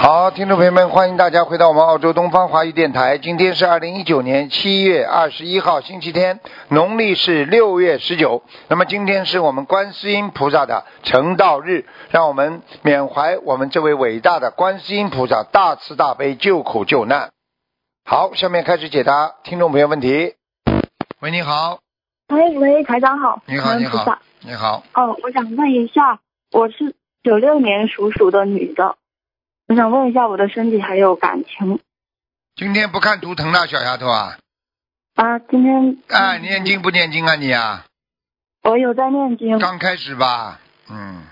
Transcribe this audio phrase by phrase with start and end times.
[0.00, 3.18] 好，听众朋友们，欢迎大家回到我们澳洲东方华语电台。
[3.18, 6.38] 今天是二零一九年七月二十一号，星期天，
[6.68, 8.44] 农历是六月十九。
[8.68, 17.30] 那么今天是我们观世音菩萨的成道日，让我们缅怀我们这位伟大的观世音菩萨大慈大悲救苦救难。
[18.04, 20.34] 好，下面开始解答听众朋友问题。
[21.20, 21.80] 喂，你好，
[22.28, 23.42] 喂喂，台长好。
[23.46, 26.20] 你好，你好你好，哦，我想问一下，
[26.52, 28.94] 我是九六年属鼠的女的，
[29.68, 31.78] 我想问一下我的身体还有感情。
[32.56, 34.38] 今天不看图腾了，小丫头啊，
[35.14, 35.38] 啊。
[35.38, 37.84] 今天啊，念经不念经啊你啊？
[38.62, 41.22] 我有在念经，刚开始吧，嗯，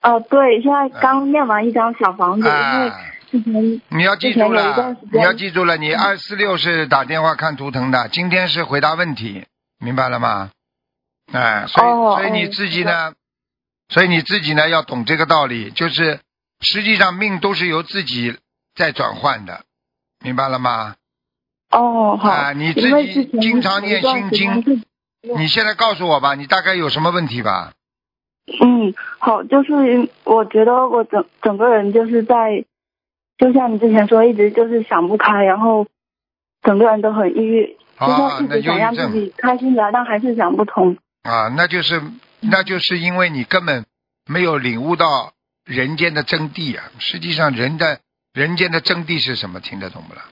[0.00, 2.50] 哦，对，现在刚念完一张小房子，
[3.88, 9.44] 你要记住了你要记住了，你二四六是打电话看图腾的，今天是回答问题，
[9.78, 10.50] 明白了吗？
[11.30, 13.12] 哎，所以、哦所以你自己呢，
[13.90, 16.20] 所以你自己呢要懂这个道理，就是
[16.60, 18.38] 实际上命都是由自己
[18.74, 19.64] 在转换的，
[20.24, 20.96] 明白了吗？
[21.70, 24.84] 哦好，啊你自己经常念心经
[25.36, 27.72] 你现在告诉我吧，你大概有什么问题吧？
[28.60, 32.64] 嗯，好，就是我觉得我整整个人就是在，
[33.38, 35.86] 就像你之前说，一直就是想不开，然后
[36.62, 40.96] 整个人都很抑郁，就啊像，一那直想让自己开心的，但还是想不通。
[41.22, 42.02] 啊，那就是
[42.40, 43.86] 那就是因为你根本
[44.26, 45.32] 没有领悟到
[45.70, 46.90] 人间的真谛啊！
[46.98, 48.00] 实际上，人的
[48.32, 49.60] 人间的真谛是什么？
[49.60, 50.24] 听得懂不啦？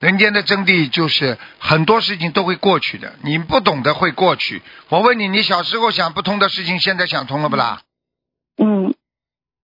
[0.00, 4.62] 人间的真谛就是很多事情都会过去的，你不懂得会过去。
[4.88, 7.82] 我问你，你小时候想不通的事情，现在想通了不啦？
[8.56, 8.94] 嗯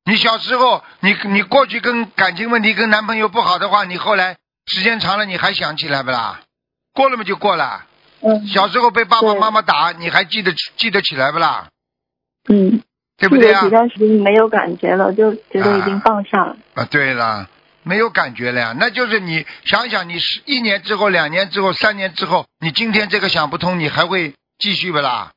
[0.04, 4.36] 你小时候，你你过去跟感情问题跟男朋友不好的话，你后来
[4.66, 6.42] 时间长了，你还想起来不啦？
[6.92, 7.86] 过了嘛就过了。
[8.22, 11.68] 嗯小时候被爸爸妈妈打，你还记得记得起来不啦？
[12.48, 12.82] 嗯，
[13.20, 13.70] 对不对啊记得几？
[13.70, 16.56] 段时间没有感觉了，就觉得已经放下了。
[16.74, 17.48] 啊，对了，
[17.84, 25.32] 没有感觉了呀，那就是你想想，你是一年之后、两年之后、三年之后，你今天这个想不通，你还会继续不啦？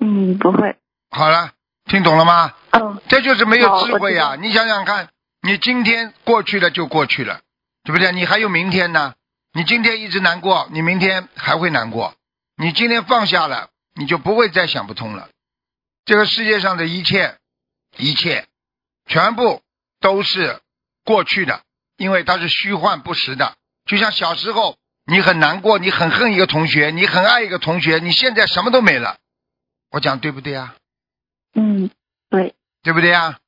[0.00, 0.76] 嗯，不会。
[1.10, 1.50] 好了，
[1.84, 2.52] 听懂了吗？
[2.70, 4.14] 嗯这就是没有智慧！
[4.14, 5.08] 呀你想想看，
[5.42, 7.40] 你今天过去了就过去了，
[7.84, 8.10] 对不对？
[8.12, 9.12] 你还有明天呢。
[9.54, 12.14] 你今天一直难过，你明天还会难过。
[12.56, 15.28] 你今天放下了，你就不会再想不通了。
[16.04, 17.36] 这个世界上的一切，
[17.96, 18.46] 一切，
[19.06, 19.62] 全部
[20.00, 20.60] 都是
[21.04, 21.62] 过去的，
[21.96, 23.54] 因为它是虚幻不实的。
[23.86, 24.76] 就像小时候，
[25.06, 29.18] 你很难过，你很恨一个同学，你很爱一个同学，你现在什么都没了。
[29.90, 30.74] 我讲对不对啊？
[31.54, 31.90] 嗯，
[32.30, 33.38] 对，对不对呀？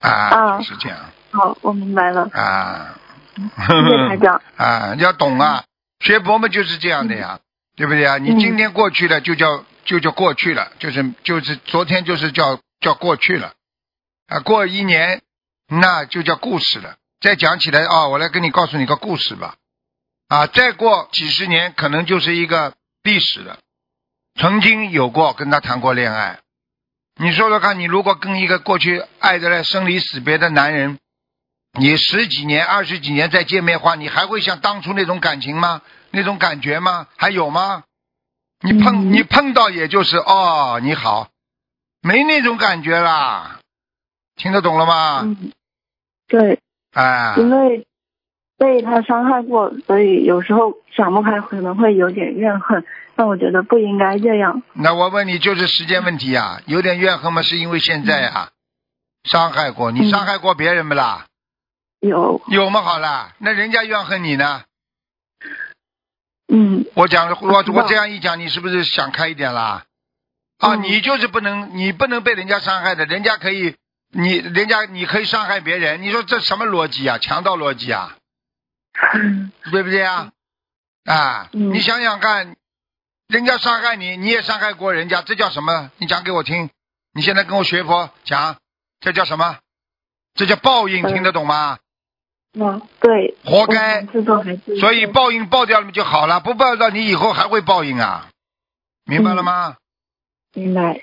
[0.00, 0.98] 啊，啊就是这样
[1.32, 2.28] 好，我明白了。
[2.32, 2.96] 啊。
[3.36, 4.42] 谢谢台长。
[4.56, 5.64] 啊，要懂啊，
[6.00, 7.40] 学佛嘛就是这样的呀，
[7.76, 8.18] 对不对啊？
[8.18, 13.54] 你嗯今天过去了，就叫就叫过去了，就是就是昨天就是叫叫过去了，
[14.28, 15.22] 啊，过一年
[15.68, 16.96] 那就叫故事了。
[17.20, 19.56] 再讲起来啊、我来跟你告诉你个故事吧，
[20.28, 23.58] 啊，再过几十年可能就是一个历史了。
[24.38, 26.40] 曾经有过跟他谈过恋爱，
[27.16, 30.98] 你说说看，你如果跟一个过去爱的来生离死别的男人，
[31.78, 35.82] 你十几年、二十几年再见面的话，你还会像当初那种感情吗？
[36.10, 37.06] 那种感觉吗？
[37.16, 37.84] 还有吗？
[38.62, 41.28] 你碰、嗯你碰到也就是哦，你好，
[42.02, 43.60] 没那种感觉啦，
[44.36, 45.20] 听得懂了吗？
[45.22, 45.52] 嗯，
[46.28, 46.60] 对，
[46.92, 47.86] 哎，因为
[48.58, 52.84] 被他伤害过，所以有时候想不开，可能会有点怨恨。
[53.16, 54.62] 但我觉得不应该这样。
[54.72, 57.42] 那我问你，就是时间问题啊，有点怨恨吗？
[57.42, 58.50] 是因为现在啊，
[59.24, 61.26] 伤害过你，嗯伤害过别人不啦？
[62.00, 62.80] 有，有吗？
[62.80, 64.62] 好啦，那人家怨恨你呢？
[66.52, 69.84] 嗯我讲我我这样一讲，你是不是想开一点啦？
[70.58, 73.76] 啊，嗯你就是不能，你不能被人家伤害的，人家可以，
[74.10, 77.18] 你人家你可以伤害别人，你说这什么逻辑啊？
[77.18, 78.16] 强盗逻辑啊，
[79.70, 80.32] 对不对啊？
[81.04, 82.56] 啊，嗯你想想看，
[83.28, 85.90] 人家伤害你，你也伤害过人家，这叫什么？
[85.98, 86.68] 你讲给我听。
[87.12, 88.56] 你现在跟我学佛讲，
[89.00, 89.58] 这叫什么？
[90.34, 91.78] 这叫报应，嗯听得懂吗？
[92.52, 94.04] 嗯，对，活该
[94.80, 98.28] 所以报应报掉了就好了，不报掉你以后还会报应啊，
[99.04, 99.76] 明白了吗？
[100.54, 101.02] 明白。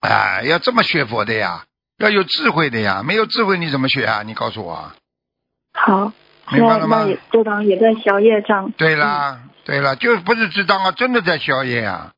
[0.00, 1.64] 哎，要这么学佛的呀，
[1.98, 4.22] 要有智慧的呀，没有智慧你怎么学啊？
[4.22, 4.92] 你告诉我，
[5.74, 6.12] 好，
[6.50, 8.72] 明白了吗就当也在消业障。
[8.72, 12.12] 对啦，对了，就是不是值当啊，真的在宵夜啊！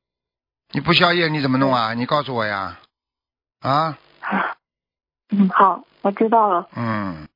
[0.72, 1.92] 你不宵夜你怎么弄啊？
[1.94, 2.78] 你告诉我呀！
[3.60, 3.98] 啊，
[5.30, 6.68] 嗯，好，我知道了。
[6.76, 7.28] 嗯，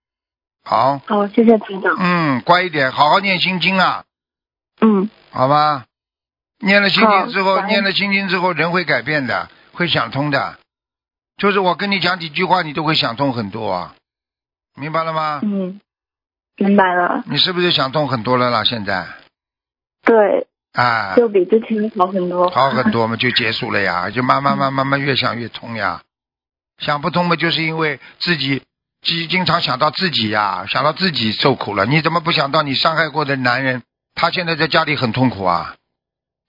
[0.68, 1.96] 好，好，谢谢台长。
[1.98, 4.04] 嗯，乖一点，好好念心经啊，
[4.82, 5.86] 嗯，好吧？
[6.58, 10.58] 念了心经之后，念了心经之后，人会改变的，会想通的。
[11.38, 13.94] 就是我跟你讲几句话，你都会想通很多啊，
[14.78, 15.40] 明白了吗？
[15.42, 15.80] 嗯，
[16.56, 17.24] 明白了。
[17.24, 18.62] 你是不是想通很多了啦？
[18.62, 19.06] 现在
[20.04, 22.50] 对，啊，就比之前好很多。
[22.50, 26.02] 好很多嘛，就结束了呀，就慢慢慢慢慢越想越通呀。
[26.76, 28.62] 想不通嘛，就是因为自己
[29.08, 31.86] 经经常想到自己呀，想到自己受苦了。
[31.86, 33.82] 你怎么不想到你伤害过的男人，
[34.14, 35.76] 他现在在家里很痛苦啊？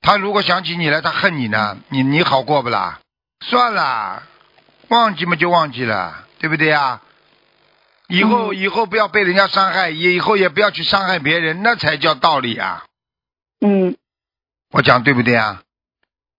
[0.02, 3.00] 他如果想起你来，他恨你呢，你你好过不啦？
[3.46, 4.24] 算了，
[4.90, 7.02] 忘记嘛就忘记了，对不对呀？
[8.08, 12.84] 以后、嗯以后不要被人家伤害，也以后也不要去伤害别人，那才叫道理啊！
[13.62, 13.96] 嗯，
[14.72, 15.62] 我讲对不对啊？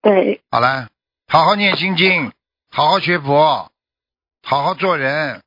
[0.02, 0.88] 对，好了，
[1.28, 2.32] 好好念心经，
[2.70, 3.70] 好好学佛，
[4.42, 5.42] 好好做人，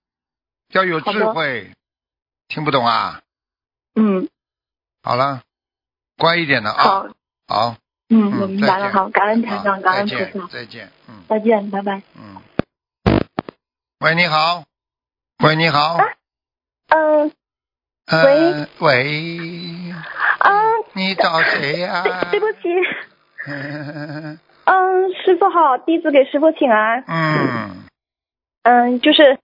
[0.73, 1.71] 要有智慧。
[2.47, 3.21] 听不懂啊？
[3.95, 4.27] 嗯，
[5.01, 5.41] 好了，
[6.17, 6.83] 乖一点的啊。
[6.83, 7.07] 好，
[7.47, 7.75] 好，
[8.09, 8.91] 嗯，嗯，我明白了。
[8.91, 12.01] 好，感恩台好长，感恩再见，菩萨，再见，嗯再见，拜拜。
[12.15, 12.41] 嗯。
[13.99, 14.63] 喂，你好。
[15.43, 15.97] 喂，你好。
[16.89, 17.31] 嗯
[18.11, 19.91] 喂，喂，
[20.39, 20.51] 啊，
[20.93, 22.67] 你找谁呀、对对不起，
[23.47, 27.03] 嗯 嗯，师傅好，弟子给师傅请安。
[27.07, 27.83] 嗯，
[28.63, 29.39] 嗯，就是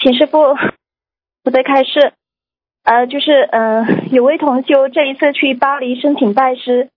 [0.00, 0.56] 请师傅
[1.44, 2.12] 慈悲开示。
[2.82, 6.88] 呃，就是嗯、呃有位同修这一次去巴黎申请拜师，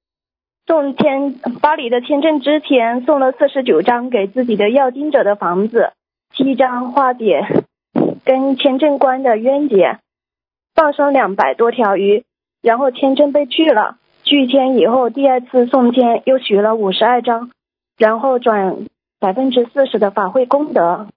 [0.65, 5.91] 送签巴黎的签证之前送了四十九张给自己的要经者的房子，
[6.33, 7.45] 七张化解
[8.23, 9.99] 跟签证官的冤结，
[10.73, 12.23] 放生两百多条鱼，
[12.61, 13.97] 然后签证被拒了。
[14.23, 17.51] 拒签以后，第二次送签又许了五十二张，
[17.97, 18.85] 然后转
[19.19, 21.07] 百分之四十的法会功德，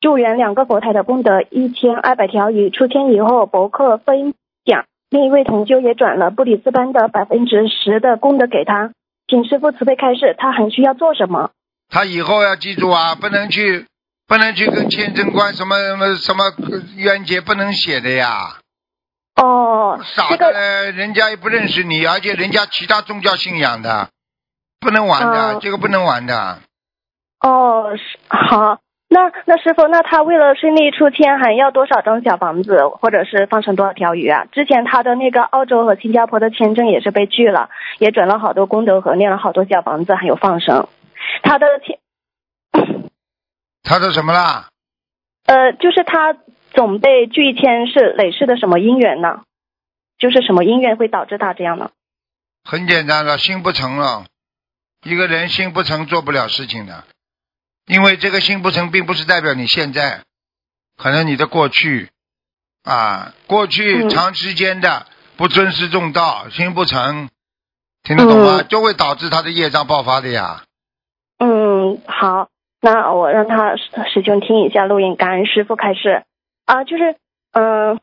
[0.00, 2.70] 助缘两个佛台的功德一千二百条鱼。
[2.70, 8.92] 出签以后，博客分享，另一位同修也转了布里斯班的百分之十的功德给他。
[9.28, 11.50] 请师傅慈悲开示，他还需要做什么？
[11.88, 13.86] 他以后要记住啊，不能去，
[14.26, 16.44] 不能去跟签证官什么什么什么
[16.96, 18.58] 冤结不能写的呀。
[19.36, 24.08] 哦，傻这个的，人家也不认识你，而且人家其他宗教信仰的，
[24.80, 26.58] 不能玩的，哦这个不能玩的。
[27.40, 28.78] 哦，是好。
[29.12, 34.44] 那那师傅，那他为了顺利出签，还要多少张小房子，或者是放生多少条鱼啊？
[34.52, 40.86] 之前他的那个澳洲和新加坡的签证也是被拒了，也转了好多功德和念了好多小房子，还有放生。
[41.42, 41.98] 他的签，
[43.82, 44.68] 他的什么啦？
[45.44, 46.36] 呃，就是他
[46.70, 49.40] 总被拒签是累世的什么因缘呢？
[50.18, 51.90] 就是什么因缘会导致他这样呢？
[52.62, 54.26] 很简单了，心不诚了。
[55.02, 57.02] 一个人心不诚，做不了事情的。
[57.90, 60.20] 因为这个心不诚，并不是代表你现在，
[60.96, 62.10] 可能你的过去
[62.84, 65.06] 啊，过去嗯长时间的
[65.36, 67.28] 不尊师重道，心不诚，
[68.04, 68.58] 听得懂吗？
[68.60, 70.62] 嗯就会导致他的业障爆发的呀。
[71.40, 72.48] 嗯，好，
[72.80, 73.82] 那我让他师
[74.14, 76.22] 师兄听一下录音，感恩师傅开始
[76.66, 77.16] 啊，就是
[77.52, 77.98] 嗯，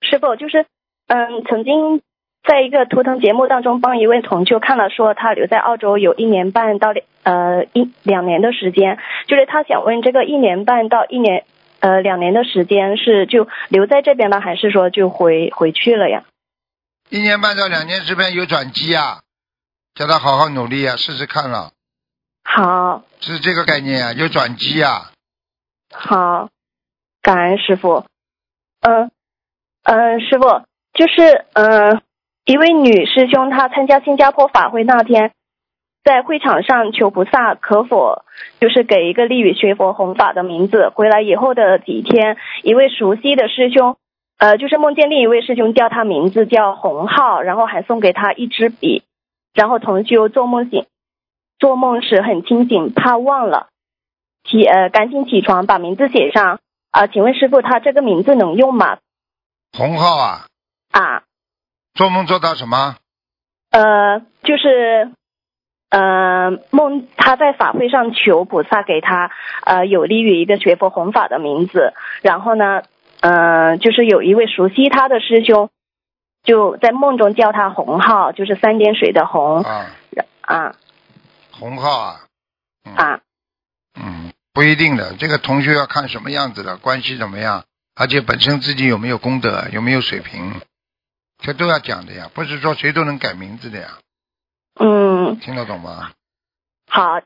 [0.00, 0.66] 师傅就是
[1.08, 2.02] 嗯，曾经
[2.46, 11.44] 在一个图腾节目当中帮一位同修看了，说他留在澳洲有一年半到两呃一两年的时间，就是他想问这个一年半到一年
[11.80, 16.24] 呃两年的时间是就留在这边了，还是说就回回去了呀？
[17.10, 19.20] 一年半到两年这边有转机啊，
[19.94, 21.72] 叫他好好努力啊，试试看了，
[22.44, 25.10] 好，是这个概念啊，有转机啊。
[25.92, 26.48] 好，
[27.20, 28.04] 感恩师傅。
[28.80, 29.10] 嗯
[29.84, 32.02] 嗯，师傅就是嗯，
[32.44, 35.32] 一位女师兄，她参加新加坡法会那天，
[36.08, 38.24] 在会场上求菩萨可否
[38.60, 40.88] 就是给一个利于学佛弘法的名字。
[40.88, 43.98] 回来以后的几天，一位熟悉的师兄，
[44.38, 49.02] 呃，就是梦见另一位师兄叫他名字叫洪浩，然后还送给他一支笔，
[49.52, 50.86] 然后同修做梦醒，
[51.58, 53.68] 做梦时很清醒，怕忘了。
[54.44, 56.60] 起呃，赶紧起床把名字写上
[56.90, 58.96] 啊、请问师傅，他这个名字能用吗？
[59.76, 60.46] 洪浩啊，
[60.90, 61.24] 啊，
[61.92, 62.96] 做梦做到什么？
[63.70, 65.12] 呃，就是
[65.90, 69.30] 呃梦他在法会上求菩萨给他
[69.64, 72.82] 呃有利于一个学佛弘法的名字，然后呢，
[73.20, 75.70] 呃，就是有一位熟悉他的师兄
[76.42, 79.86] 就在梦中叫他洪浩，就是三点水的洪啊，
[80.42, 80.74] 啊。
[81.50, 82.20] 洪浩啊，
[82.84, 82.94] 嗯。
[82.94, 83.20] 啊。
[84.00, 87.64] 嗯，不一定的，这个同学要看什么样子的，关系怎么样，
[87.96, 90.54] 而且本身自己有没有功德，有没有水平，
[91.42, 93.88] 这都要讲的呀，不是说谁都能改名字的呀。
[94.78, 96.10] 嗯，听得懂吗？
[96.90, 97.20] 好，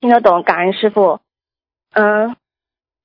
[0.00, 1.20] 听得懂，感恩师傅。
[1.94, 2.36] 嗯，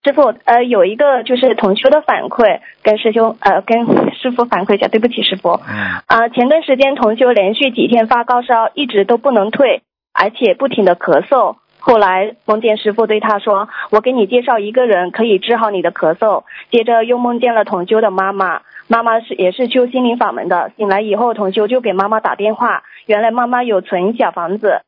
[0.03, 5.59] 师傅，呃，有一个就是同修的反馈，跟师兄呃跟师傅反馈一下，对不起师傅。
[5.67, 9.83] 嗯啊、前段时间同修连续几天发高烧，一直都不能退，
[10.13, 11.57] 而且不停的咳嗽。
[11.81, 20.73] 后来梦见师傅对他说：“我给你介绍一个人，可以治好你的咳嗽。”接着又梦见了同修的妈妈，妈妈是也是修心灵法门的。
[20.75, 24.83] 醒来以后，同修就给妈妈打电话，原来妈妈有存小房子，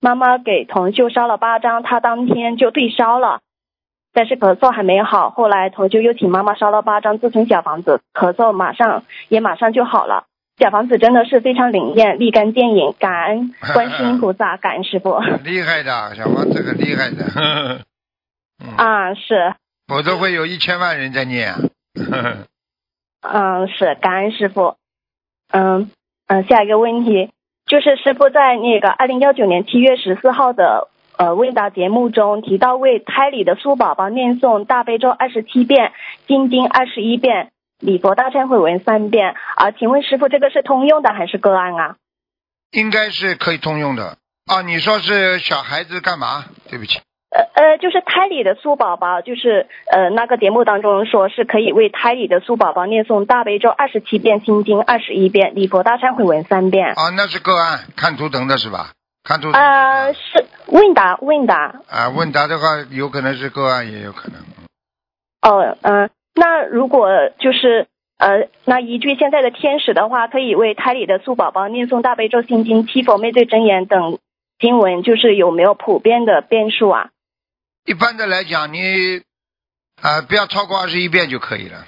[0.00, 3.42] 妈妈给同修烧了八张，他当天就退烧了。
[4.12, 10.24] 但是咳嗽还没好，后来同修又请妈妈烧了八张自存小房子，咳嗽马上也马上就好了。
[10.58, 15.20] 小房子真的是非常灵验，立竿见影，感恩观世音菩萨， 感恩师傅。
[15.20, 17.24] 很厉害的，小房子很厉害的。
[17.26, 17.40] 呵
[17.78, 17.80] 呵
[18.64, 19.54] 嗯，啊，是，
[19.86, 21.60] 否则会有一千万人在念啊。
[21.94, 22.36] 呵呵
[23.20, 24.74] 嗯，是，感恩师傅。
[25.52, 25.88] 嗯
[26.26, 27.30] 嗯，下一个问题
[27.66, 35.92] 就是师傅在那个二零幺九年七月十四号的呃问答节目中提到为胎里的苏宝宝念诵大悲咒二十七遍，
[36.26, 39.34] 心经二十一遍，礼佛大忏悔文三遍。
[39.56, 41.96] 啊，请问师傅这个是通用的还是个案啊？
[42.70, 44.18] 应该是可以通用的。
[44.46, 46.44] 啊，你说是小孩子干嘛？
[46.68, 47.00] 对不起，
[47.34, 56.90] 呃呃，就是胎里的苏宝宝，就是呃那个节目当中说是可以为胎里的苏宝宝念诵大悲咒二十七遍，心经二十一遍，礼佛大忏悔文三遍。
[56.90, 58.92] 啊，那是个案，看图腾的是吧？
[59.24, 61.80] 看图腾呃，是是问答问答。
[61.90, 64.38] 啊，问答的话，有可能是个案，也有可能。
[65.42, 67.08] 哦，嗯、那如果
[67.40, 74.18] 就是呃，那依据现在的天使的话，可以为胎里的苏宝宝念诵大悲咒、心经、七佛灭罪真言等
[74.60, 77.10] 经文，就是有没有普遍的变数啊？
[77.86, 79.22] 一般的来讲，你
[80.00, 81.86] 啊、不要超过二十一遍就可以了。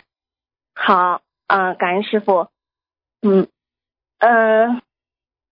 [0.75, 2.49] 好，啊、感恩师傅。
[3.23, 3.49] 嗯，
[4.19, 4.83] 嗯、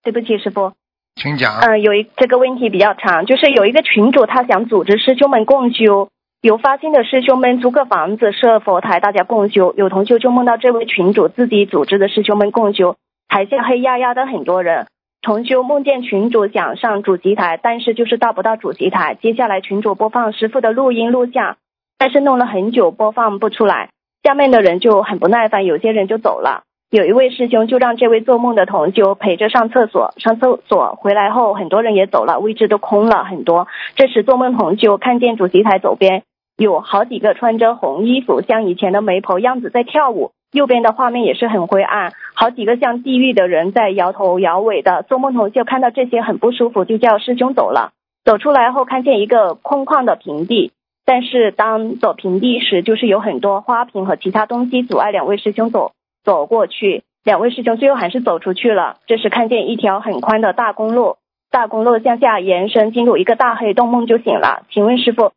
[0.03, 0.73] 对不起，师傅。
[1.17, 1.61] 请讲。
[1.61, 6.11] 嗯、有一这个问题比较长，就是有一个群主他想组织师兄们共修，
[6.43, 9.75] 有发心的师兄们租个房子设佛台，大家共修。
[9.77, 12.97] 有同修就梦到这位群主自己组织的师兄们共修，
[13.29, 14.89] 台下黑压压的很多人。
[15.25, 19.17] 同修梦见群主想上主席台，但是就是到不到主席台。
[19.23, 21.57] 接下来群主播放师傅的录音录像，
[21.97, 23.89] 但是弄了很久播放不出来，
[24.23, 26.65] 下面的人就很不耐烦，有些人就走了。
[26.91, 33.67] 有一位师兄就让这位做梦的同修陪着上厕所，上厕所回来后，很多人也走了，位置都空了很多。
[33.97, 36.23] 这时做梦同修看见主席台左边
[36.59, 45.03] 有好几个穿着红衣服，像以前的媒婆样子在跳舞，右边的画面也是很灰暗，好几个像地狱的人在摇头摇尾的。
[45.03, 47.91] 做梦头就看到这些很不舒服，就叫师兄走了。
[48.25, 50.71] 走出来后看见一个空旷的平地，
[51.05, 55.91] 但是当走平地时，就是有很多花瓶和其他东西阻碍两位师兄走
[56.23, 57.03] 走过去。
[57.25, 58.99] 两位师兄最后还是走出去了。
[59.09, 61.17] 这时看见一条很宽的大公路，
[61.51, 64.63] 大公路向下延伸，进入一个大黑洞，梦就醒了。
[64.71, 65.33] 请问师傅，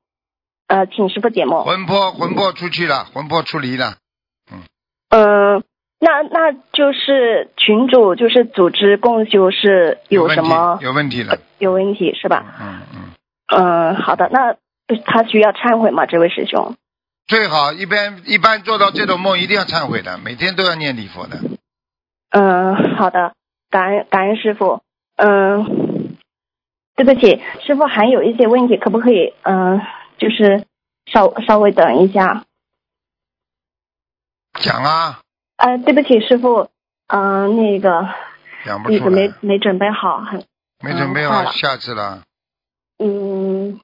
[0.67, 1.63] 呃，请师傅解梦。
[1.63, 3.95] 魂魄魂魄出去了，魂魄出离了。
[5.09, 5.63] 嗯、
[5.99, 11.39] 那那就是群主就是组织共修是有什么有问题的？
[11.59, 12.45] 有问题是吧？
[12.59, 12.99] 嗯嗯，
[13.57, 14.55] 嗯，好的，那
[15.05, 16.05] 他需要忏悔吗？
[16.05, 16.75] 这位师兄？
[17.27, 21.37] 最好一般一般做到这种梦一定要忏悔的，每天都要念礼佛的。
[22.31, 23.33] 嗯，好的，
[23.69, 24.81] 感恩感恩师傅。
[25.17, 26.17] 嗯，
[26.95, 29.81] 对不起，师傅还有一些问题，可不可以嗯，
[30.17, 30.63] 就是
[31.05, 32.43] 稍稍微等一下？
[34.59, 35.19] 讲啊，
[35.57, 36.69] 呃，对不起，师傅，
[37.07, 38.07] 嗯、那个
[38.65, 40.43] 讲不出来，没没准备好，很
[40.83, 42.23] 没准备好，嗯下次了。
[42.99, 43.79] 嗯，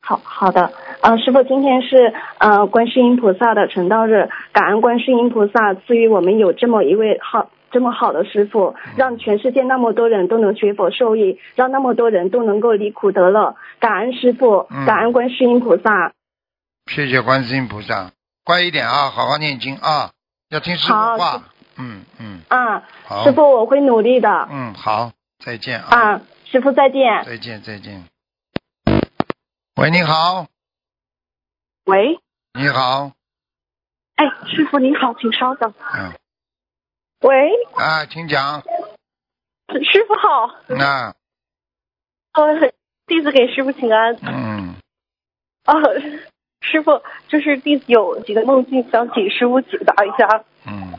[0.00, 16.12] 好好的，呃，师傅，今天是呃观世音菩萨的成道日，感恩观世音菩萨赐予我们有这么一位好这么好的师傅，让全世界那么多人都能学佛受益，让那么多人都能够离苦得乐，感恩师傅嗯，感恩观世音菩萨。
[16.86, 18.10] 谢谢观世音菩萨，
[18.44, 20.12] 乖一点啊，好好念经啊，
[20.48, 21.44] 要听师傅好话。
[21.76, 23.24] 嗯嗯，啊，好。
[23.24, 24.48] 师傅，我会努力的。
[24.50, 27.24] 嗯，好，再见啊，啊，师傅再见。
[27.24, 28.04] 再见再见。
[29.76, 30.46] 喂，你好，
[31.84, 32.20] 喂，
[32.52, 33.12] 你好，
[34.16, 35.72] 哎，师傅您好，请稍等。
[35.94, 36.12] 嗯，
[37.20, 41.14] 喂，啊，请讲，师傅好，那，
[42.32, 42.72] 呃，
[43.06, 44.14] 弟子给师傅请安。
[44.20, 44.74] 嗯，
[45.64, 45.72] 啊，
[46.62, 50.44] 师傅，就是弟子有几个梦境想请师傅解答一下。
[50.66, 50.94] 嗯，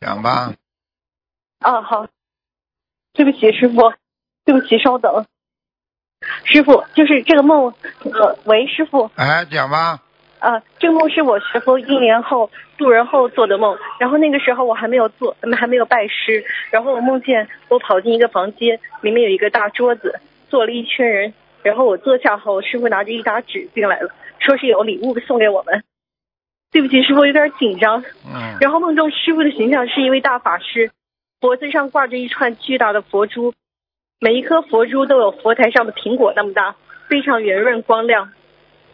[0.00, 0.52] 讲吧，
[1.60, 2.06] 啊，好，
[3.14, 3.92] 对不起，师傅，
[4.44, 5.26] 对不起，稍等。
[6.44, 7.74] 师傅，就是这个梦，
[8.04, 10.00] 呃，喂，师傅，哎，讲吧，
[10.38, 21.34] 啊，这个梦是我学佛一年后渡人后做的梦，然后那个时候我还没有做，还没有拜师，然后我梦见我跑进一个房间，里面有一个大桌子，坐了一群人，
[21.64, 25.82] 然后我坐下后，师傅拿着一沓纸进来了，说是有礼物送给我们。
[26.70, 28.04] 对不起，师傅有点紧张。
[28.26, 30.90] 嗯然后梦中师傅的形象是一位大法师，
[31.40, 33.54] 脖子上挂着一串巨大的佛珠，
[34.20, 36.76] 每一颗佛珠都有佛台上的苹果那么大，
[37.08, 38.30] 非常圆润光亮。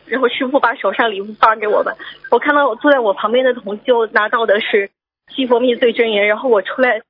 [0.06, 1.94] 然后师傅把手上礼物发给我们，
[2.30, 4.90] 我看到我坐在我旁边的同修拿到的是
[5.28, 7.02] 西佛灭罪真言，然后我出来，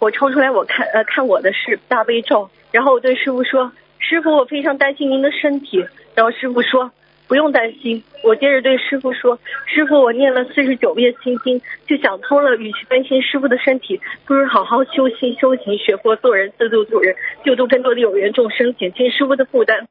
[0.00, 3.70] 我抽出来我看呃看我的是大悲咒，然后我对师傅说，
[4.02, 5.78] 师傅我非常担心您的身体，
[6.14, 6.90] 然后师傅说
[7.28, 19.88] 不用担心，我接着对师傅说，师傅我念了四十九遍心经，就想通了，与其担心师傅的身体，不如好好修心修行，学佛做人，自度度人，救度更多的有缘众生，减轻师傅的负担。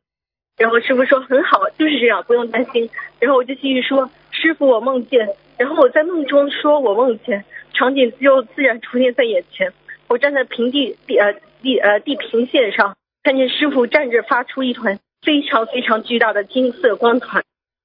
[0.58, 2.90] 然后师傅说很好，就是这样，不用担心。
[3.20, 5.28] 然后我就继续说，师傅我梦见，
[5.58, 9.72] 然后我在梦中说我梦见，场景就自然出现在眼前。
[10.10, 17.44] 我站在平地地呃地呃地平线上，看见师傅站着发出一团非常非常巨大的金色光团，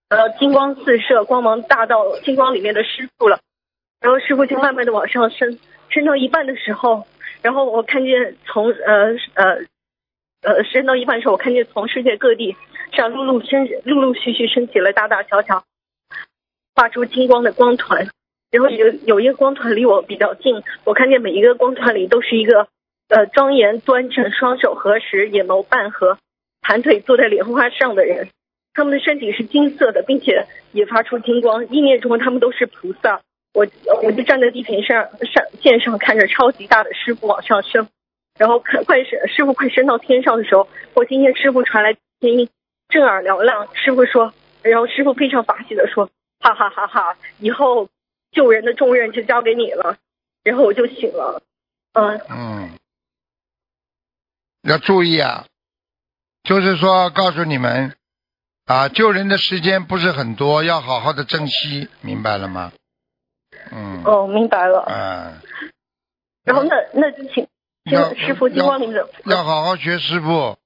[0.09, 3.40] 呃金光四射，光芒大到金光里面的师傅了。
[4.00, 7.07] 然后师傅就慢慢的往上升，升到一半的时候，
[7.43, 9.64] 然后我看见从呃呃
[10.43, 12.57] 呃升到一半的时候，我看见从世界各地
[12.93, 15.64] 上陆陆升陆陆续续升起了大大小小
[16.75, 18.07] 发出金光的光团，
[18.50, 22.69] 然后有有一个光团离我比较近，我看见每一个光团里都是一个
[23.08, 26.18] 呃庄严端正、双手合十、眼眸半合、
[26.60, 28.28] 盘腿坐在莲花上的人，
[28.75, 33.20] 他们的身体是金色的，并且也发出金光，意念中他们都是菩萨。
[33.54, 33.66] 我
[34.02, 37.88] 我就站在地平上上线上，看着超级大的师傅往上升，
[38.38, 42.48] 然后看快升师傅快升到天上的时候，我听见师傅传来声音，
[42.88, 43.68] 震耳嘹亮。
[43.75, 46.10] 师傅说，然后师傅非常法喜的说，
[46.40, 47.88] 哈哈哈哈，以后
[48.30, 49.96] 救人的重任就交给你了。
[50.44, 51.42] 然后我就醒了，
[51.94, 52.70] 嗯嗯，
[54.66, 55.46] 要注意啊，
[56.42, 57.94] 就是说告诉你们
[58.64, 62.72] 啊，救人的时间不是很多，要好好的珍惜，明白了吗？
[63.70, 64.81] 嗯，哦，明白了。
[64.81, 65.40] 啊，
[66.44, 67.46] 然后那那就请
[67.85, 70.57] 请师傅金光里面的要好好学师傅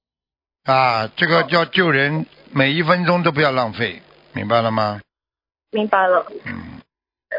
[0.63, 4.01] 啊，这个叫救人，每一分钟都不要浪费，
[4.33, 4.99] 明白了吗？
[5.69, 6.25] 明白了。
[6.45, 6.81] 嗯，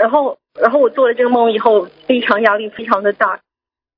[0.01, 3.41] 然后，然后我做了这个梦以后，非常压力非常的大，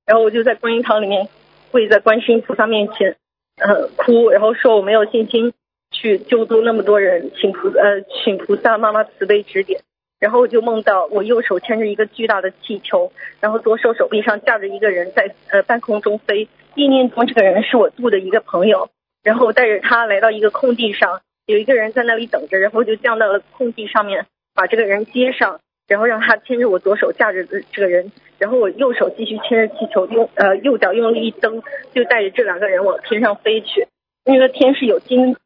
[0.06, 1.28] 然后我就在观音堂里面
[1.74, 3.16] 跪在观世音菩萨面前，
[3.56, 5.52] 呃，哭，然后说我没有信心
[5.90, 9.80] 去救度那么多人，请菩呃请菩萨妈妈慈悲指点。
[10.20, 13.10] 然后我就梦到我右手牵着一个巨大的气球，
[13.40, 18.88] 然后左手手臂上架着一个人在呃半空中飞，意念中这个人是我度的一个朋友，
[19.24, 25.58] 然后我带着他来到一个空地上，有一个人在那里等着，然后就降到了空地上面，把这个人接上，
[25.88, 33.86] 然后让他牵着我左手架着的这个人，然后我右手继续牵着气球，用呃右脚用力一蹬，就带着这两个人往天上飞去。
[34.24, 35.36] 那个天是有金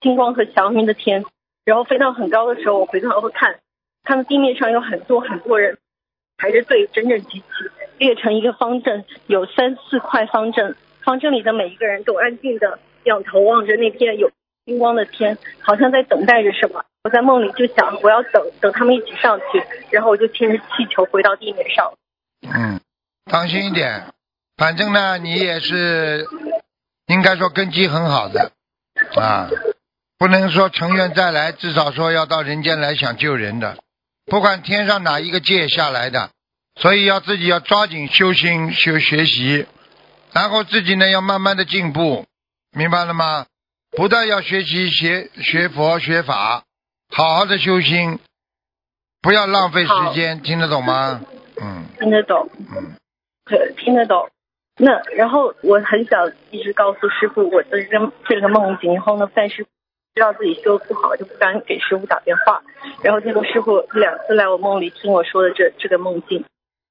[0.00, 1.24] 金光和祥云的天，
[1.64, 3.58] 然后飞到很高的时候，我回头后看，
[4.04, 5.78] 看到地面上有很多很多人
[6.36, 7.44] 排着队，整整齐齐
[7.98, 14.30] 列成一个方阵，有三四块方阵，方阵里的每一个人都安静的仰头望着那片有
[14.66, 16.84] 金光的天，好像在等待着什么。
[17.04, 21.92] 我在梦里就想，我要等等他们一起上去，然后我就牵着气球回到地面上。
[22.42, 22.80] 嗯，
[23.30, 24.12] 当心一点，
[24.56, 26.26] 反正呢，你也是
[27.06, 28.52] 应该说根基很好的。
[29.14, 29.48] 啊，
[30.18, 33.76] 不能说成愿再来，至少说要到人间来想救人的，
[34.24, 36.30] 不管天上哪一个界下来的，
[36.80, 39.66] 所以要自己要抓紧修心修学习，
[40.32, 42.26] 然后自己呢要慢慢的进步，
[42.72, 43.46] 明白了吗？
[43.96, 46.64] 不但要学习学学佛学法，
[47.10, 48.18] 好好的修心，
[49.20, 51.20] 不要浪费时间，听得懂吗？
[51.62, 52.94] 嗯听得懂，嗯。
[53.46, 54.28] 对，听得懂。
[54.78, 59.64] 那然后我很想一直告诉师傅我的这个这个梦境，然后呢，但是
[60.14, 62.62] 知道自己修不好，就不敢给师傅打电话。
[63.02, 66.44] 然后结果师傅两次来我梦里听我说的这这个梦境，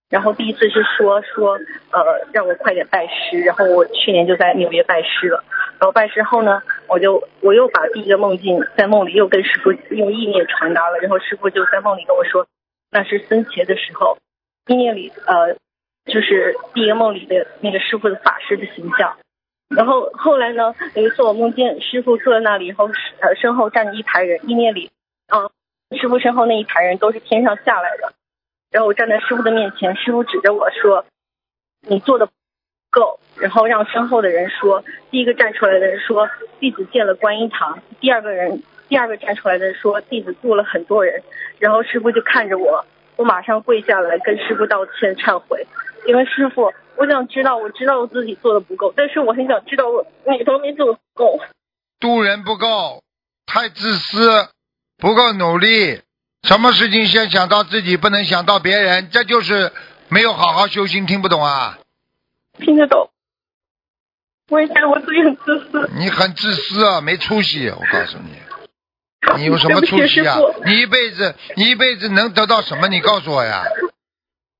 [0.09, 1.59] 然后第一次是说说
[1.91, 5.43] 呃让我快点拜师，然后我去年就在纽约拜师了。
[5.77, 12.47] 然后拜师后呢，我就我又把第一个梦境在梦里又跟师傅用意念传达了，然后师傅就在梦里跟我说，
[12.89, 14.17] 那是僧伽的时候，
[14.67, 15.55] 意念里呃
[16.05, 19.17] 就是第一个梦里的那个师傅的法师的形象。
[19.67, 22.87] 然后后来呢，有一次我梦见师傅坐在那里，然后
[23.19, 24.91] 呃身后站着一排人，意念里
[25.27, 25.49] 啊、
[25.99, 28.13] 师傅身后那一排人都是天上下来的。
[28.71, 31.05] 然后我站在师傅的面前，师傅指着我说
[31.87, 32.33] ：“你做的不
[32.91, 41.23] 够。”然后让身后的人说，第一个站出来的人说：“弟子见了观音堂。”第二个人第二个站出来的说弟子做了很多人，
[41.57, 42.85] 然后师傅就看着我，
[43.17, 45.65] 我马上跪下来跟师傅道歉忏悔，
[46.07, 51.39] 因为师傅，我想知道，我知道我自己做的不够，但是我很想知道我哪方面做的不够。
[51.99, 53.03] 度人不够，
[53.45, 54.49] 太自私，
[54.97, 56.01] 不够努力，
[56.43, 59.71] 什么事情先想到自己，不能想到别人，这就是
[60.09, 61.79] 没有好好修心，听不懂啊？
[62.59, 63.09] 听得懂。
[64.49, 65.89] 我也觉得我自己很自私。
[65.97, 67.67] 你很自私啊，没出息！
[67.69, 68.37] 我告诉你，
[69.37, 70.37] 你有什么出息啊？
[70.65, 72.87] 你一辈子，你一辈子能得到什么？
[72.87, 73.63] 你告诉我呀！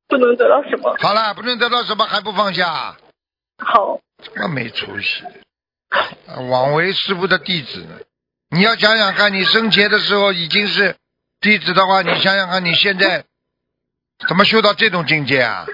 [0.07, 0.95] 不能得到什么。
[0.99, 2.95] 好了，不能得到什么还不放下，
[3.57, 5.23] 好，这么没出息，
[6.27, 7.99] 啊枉为师傅的弟子呢。
[8.49, 10.95] 你要想想看，你生前的时候已经是
[11.41, 13.25] 弟子的话，你想想看，你现在
[14.27, 15.65] 怎么修到这种境界啊？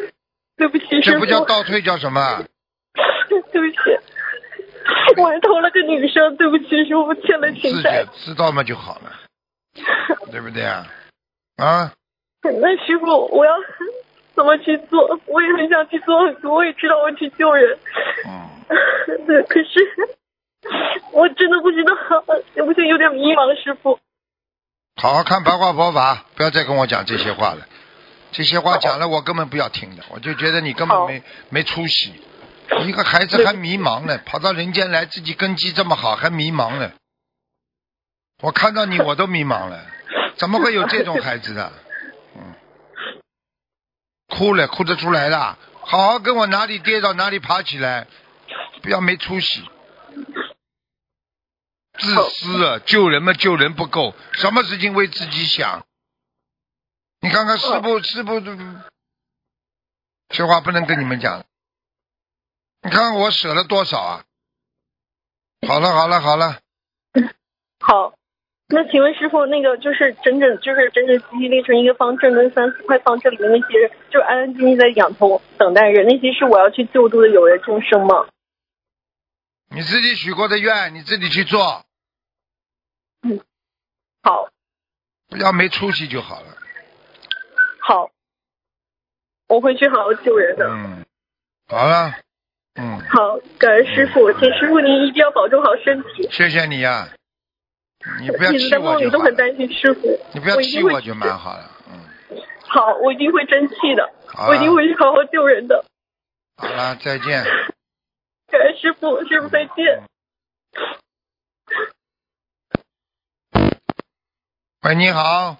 [0.55, 0.85] 对不起。
[1.03, 2.43] 这不叫倒退，叫什么？
[3.29, 3.77] 对不起，
[5.21, 8.03] 我还偷了个女生，对不起师傅，欠了情自债。
[8.03, 9.11] 己知道嘛就好了，
[10.31, 10.87] 对不对啊？
[11.57, 11.91] 啊，
[12.43, 13.53] 那师傅，我要
[14.35, 15.19] 怎么去做？
[15.27, 17.77] 我也很想去做很多，我也知道我去救人。
[18.27, 18.49] 嗯，
[19.27, 19.69] 对，可是
[21.11, 21.93] 我真的不知道，
[22.65, 23.99] 我现在有点迷茫，师傅。
[25.01, 27.67] 好好看白话佛法，不要再跟我讲这些话了。
[28.31, 32.13] 这些话讲了，我根本不要听的，我就觉得你根本没没出息。
[32.85, 36.91] 一个孩子还迷茫呢，跑到人间来，自己根基这么好，还迷茫呢。
[38.41, 39.85] 我看到你我都迷茫了，
[40.37, 41.71] 怎么会有这种孩子的？
[42.35, 42.55] 嗯，
[44.27, 45.57] 哭了，哭得出来的。
[45.83, 48.07] 好好跟我哪里跌倒哪里爬起来，
[48.81, 49.69] 不要没出息。
[51.99, 55.85] 自私啊，救人嘛救人不够，什么事情为自己想？
[57.19, 58.41] 你看看师傅，师傅，
[60.29, 61.43] 这话不能跟你们讲。
[62.83, 64.23] 你看看我舍了多少啊？
[65.67, 66.59] 好了好了好了，
[67.79, 68.15] 好，
[68.67, 78.27] 那请问师傅，那个就是整整就是整整齐齐列成一个方阵，跟三四块方阵里面那些人，就安安静静在仰头等待人，那些是我要去救助的有缘众生吗？
[79.69, 81.85] 你自己许过的愿，你自己去做，
[83.21, 83.39] 嗯
[84.23, 84.49] 好，
[85.27, 86.57] 不要没出息就好了。
[87.79, 88.09] 好，
[89.47, 90.67] 我会去好好救人的。
[90.67, 91.05] 嗯，
[91.67, 92.15] 好了，
[92.75, 96.29] 嗯，好，感恩师傅，请师傅您一定要保重好身体。
[96.31, 97.09] 谢谢你呀、
[98.21, 101.69] 你不要气我梦里就，都很担心师傅，你不要气我就蛮好了。
[101.89, 101.99] 嗯，
[102.67, 104.13] 好，我一定会争气的，
[104.47, 105.83] 我一定会去好好救人的。
[106.55, 107.43] 好了，再见。
[108.47, 110.03] 感恩师傅，师傅再见。
[114.83, 115.57] 喂，你好，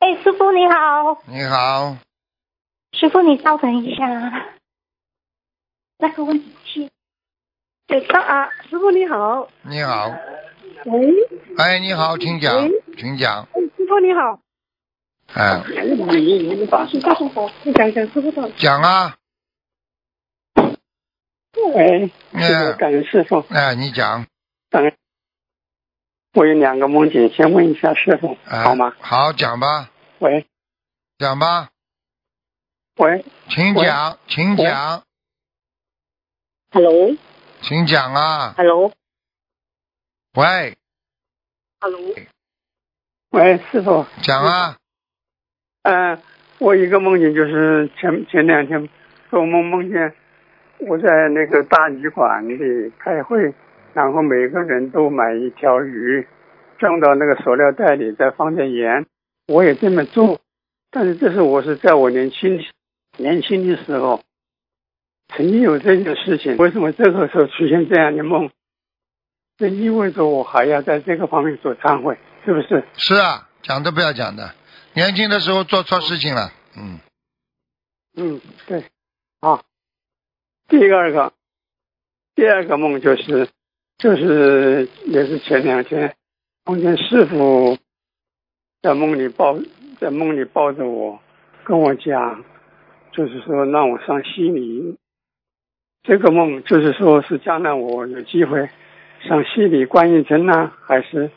[0.00, 1.96] 哎，师傅你好，你好，
[2.92, 4.04] 师傅你稍等一下，
[6.00, 6.90] 那个问题去。
[7.86, 10.08] 对啊，师傅你好，你好，
[10.86, 11.12] 喂，
[11.58, 14.40] 哎，你好，请讲，请讲，哎，师傅你好，
[15.34, 15.62] 哎，
[17.74, 18.50] 讲讲师傅的。
[18.58, 19.16] 讲啊，
[21.74, 22.72] 喂，哎。
[22.78, 24.26] 感恩师傅，哎，你讲，
[24.70, 24.92] 感恩。
[26.34, 28.94] 我有两个梦境，先问一下师傅，哎，好吗？
[29.00, 30.46] 好，讲吧，喂。
[31.18, 31.70] 讲吧，
[32.96, 35.02] 喂，请讲，请讲，
[36.72, 37.16] Hello，Hello，
[37.62, 38.54] 请讲啊，
[40.36, 40.76] 喂
[41.80, 42.00] ，Hello，
[43.30, 44.76] 喂，师傅，讲啊，
[45.82, 46.22] 嗯、
[46.58, 48.88] 我一个梦境就是前前两天
[49.30, 50.14] 做梦梦见
[50.78, 53.52] 我在那个大旅馆里开会，
[53.92, 56.24] 然后每个人都买一条鱼，
[56.78, 59.04] 装到那个塑料袋里，再放点盐。
[59.48, 60.38] 我也这么做，
[60.92, 62.64] 但是这是我是在我年轻
[63.16, 64.22] 年轻的时候
[65.36, 68.50] 曾经有这件事情，为什么这个时候出现这样的梦？
[69.56, 72.84] 这意味着我还要在这个方面做忏悔，是不是？
[72.96, 74.54] 是啊，讲都不要讲的，
[74.94, 76.98] 年轻的时候做错事情了，嗯，
[78.16, 78.84] 嗯，对，
[79.40, 79.62] 好。
[80.66, 81.32] 第二个，
[82.34, 83.48] 第二个梦就是，
[83.98, 86.14] 就是也是前两天
[86.64, 87.76] 梦见师傅
[88.80, 89.58] 在梦里抱，
[90.00, 91.20] 在梦里抱着我，
[91.64, 92.44] 跟我讲，
[93.12, 94.96] 就是说让我上西里。
[96.02, 98.68] 这个梦就是说是将来我有机会
[99.28, 101.30] 上西里观音城呢，还是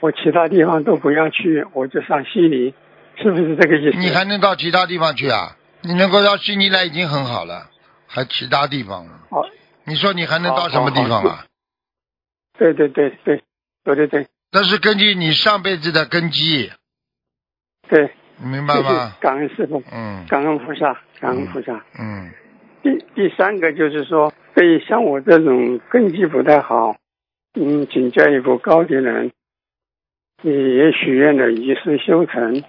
[0.00, 2.74] 我其他地方都不要去，我就上西里，
[3.16, 3.98] 是不是这个意思？
[3.98, 5.56] 你还能到其他地方去啊？
[5.82, 7.68] 你能够到悉尼来已经很好了，
[8.06, 9.06] 还其他地方？
[9.30, 9.44] 好，
[9.84, 11.44] 你说你还能到什么地方啊？
[12.58, 13.42] 对对对对，
[13.84, 16.72] 对对对那是根据你上辈子的根基，
[17.88, 19.14] 对，你明白吗？
[19.20, 21.84] 感恩师傅，嗯感恩菩萨，感恩菩萨。
[21.98, 22.32] 嗯，
[22.86, 26.94] 第第三个就是说，对于像我这种根基不太好，
[27.54, 29.32] 嗯，请教育不高的人，
[30.44, 32.62] 也许愿了一世修成，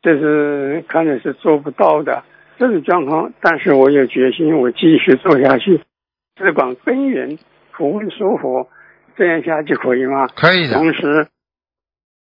[0.00, 2.24] 这是看来是做不到的
[2.56, 5.82] 这种状况，但是我有决心，我继续做下去，
[6.36, 7.38] 只管根源，
[7.76, 8.66] 不问说佛，
[9.16, 10.26] 这样下去可以吗？
[10.28, 10.74] 可以的。
[10.74, 11.26] 同时，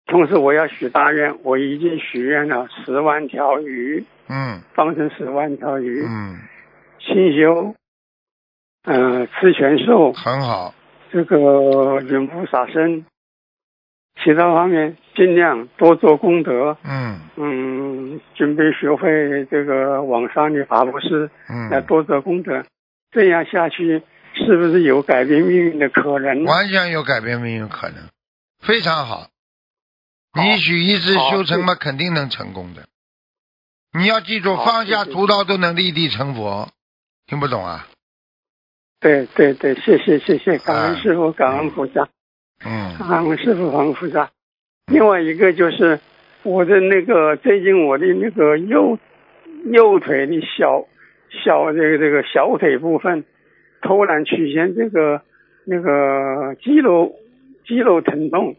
[0.04, 6.36] 同时我要许大愿，我已经许愿了十万条鱼，嗯放成十万条鱼，嗯，
[7.06, 7.74] 清修，
[8.84, 10.74] 呃，吃全素，很好。
[11.12, 13.04] 这个永不杀生，
[14.22, 16.76] 其他方面尽量多做功德。
[16.82, 21.30] 嗯嗯，准备学会这个网上的法布施，
[21.70, 22.64] 来嗯，多做功德。
[23.12, 24.02] 这样下去，
[24.34, 26.44] 是不是有改变命运的可能？
[26.44, 28.08] 完全有改变命运可能，
[28.60, 29.28] 非常好。
[30.36, 32.86] 你许一直修成嘛，肯定能成功的。
[33.96, 36.68] 你要记住，放下屠刀都能立地成佛，
[37.26, 37.86] 听不懂啊？
[39.00, 42.08] 对对对，谢谢谢谢，感恩啊师傅，感恩菩萨，
[42.64, 44.30] 嗯感恩师傅，感恩菩萨。
[44.92, 46.00] 另外一个就是
[46.42, 48.98] 我的那个最近我的那个右
[49.72, 50.86] 右腿的小
[51.44, 53.24] 小这个这个小腿部分
[53.80, 55.22] 突然出现这个
[55.64, 57.14] 那个肌肉
[57.66, 58.54] 肌肉疼痛，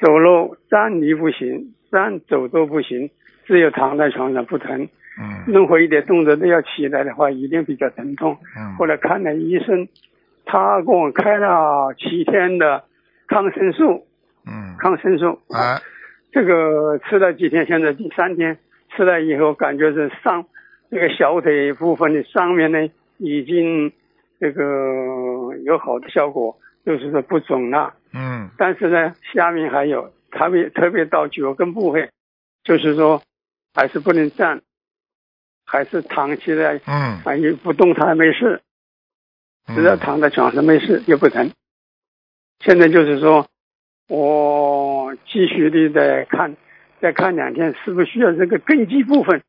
[0.00, 3.10] 走路站立不行，站走都不行，
[3.46, 4.88] 只有躺在床上不疼，
[5.20, 5.52] 嗯。
[5.52, 8.38] 任何一点动作都要起来的话，一定比较疼痛。
[8.56, 8.74] 嗯。
[8.76, 9.88] 后来看了医生，
[10.44, 12.84] 他给我开了七天的
[13.26, 14.06] 抗生素，
[14.46, 15.38] 嗯，抗生素。
[15.48, 15.80] 啊，
[16.32, 18.58] 这个吃了几天，现在第三天
[18.96, 20.44] 吃了以后，感觉是上
[20.90, 23.92] 这个小腿部分的上面呢，已经
[24.40, 24.64] 这个
[25.64, 27.94] 有好的效果，就是说不肿了。
[28.14, 28.48] 嗯。
[28.58, 32.08] 但是呢，下面还有，特别特别到脚跟部位，
[32.64, 33.22] 就是说
[33.74, 34.60] 还是不能站，
[35.72, 38.60] 还是躺起来，嗯反正不动弹没事。
[39.74, 41.50] 只要嗯，躺在床上没事也不疼。
[42.60, 43.48] 现在就是说，
[44.06, 46.56] 我继续的在看，
[47.00, 49.42] 再看两天，是不是需要这个根基部分，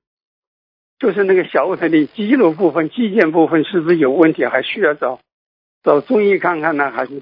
[0.98, 5.20] 就是那个小腿的肌肉部分、肌腱部分是不是有问题，还需要找
[5.84, 6.90] 找中医看看呢？
[6.92, 7.22] 还是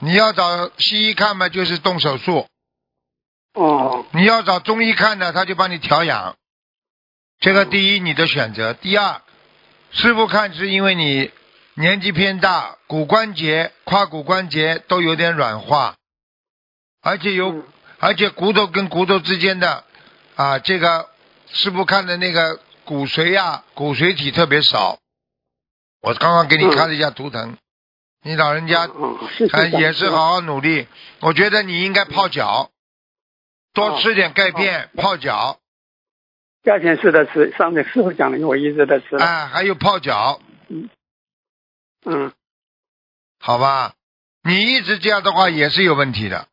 [0.00, 2.46] 你要找西医看嘛，就是动手术；
[3.52, 6.36] 哦你要找中医看呢，他就帮你调养。
[7.42, 9.20] 这个第一，你的选择；第二，
[9.90, 11.32] 师傅看是因为你
[11.74, 15.96] 年纪偏大，骨关节、胯骨关节都有点软化，
[17.02, 17.64] 而且有，嗯
[17.98, 19.84] 而且骨头跟骨头之间的
[20.36, 21.08] 啊，这个
[21.52, 24.98] 师傅看的那个骨髓呀、骨髓体特别少。
[26.00, 27.56] 我刚刚给你看了一下图腾，
[28.22, 30.86] 你老人家哦，谢谢啊，感也是好好努力。
[31.20, 32.70] 我觉得你应该泡脚，
[33.72, 35.58] 多吃点钙片，泡脚
[36.62, 39.16] 价钱是的吃，上面师傅讲的，我一直在吃。
[39.16, 40.88] 啊，还有泡脚，嗯
[42.04, 42.32] 嗯，
[43.40, 43.94] 好吧？
[44.44, 46.48] 你一直这样的话也是有问题的，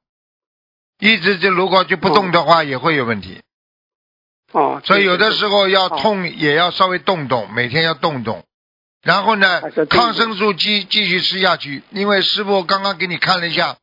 [1.00, 3.42] 一直就如果就不动的话也会有问题。
[4.52, 8.44] 哦，所以有的时候要哦痛也要稍微动动，每天要动动。
[9.02, 13.78] 然后呢抗生素继继续吃下去，因为师傅刚刚给你看了一下，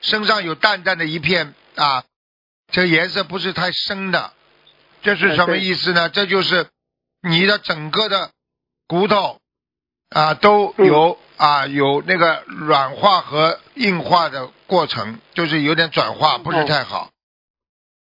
[0.00, 2.04] 身上有淡淡的一片啊，
[2.72, 4.32] 这个颜色不是太深的，
[5.06, 6.08] 这是什么意思呢？
[6.08, 6.66] 这就是
[7.22, 8.30] 你的整个的
[8.88, 9.40] 骨头
[10.10, 17.10] 啊都有、啊有那个软化和硬化的过程，就是有点转化，不是太好。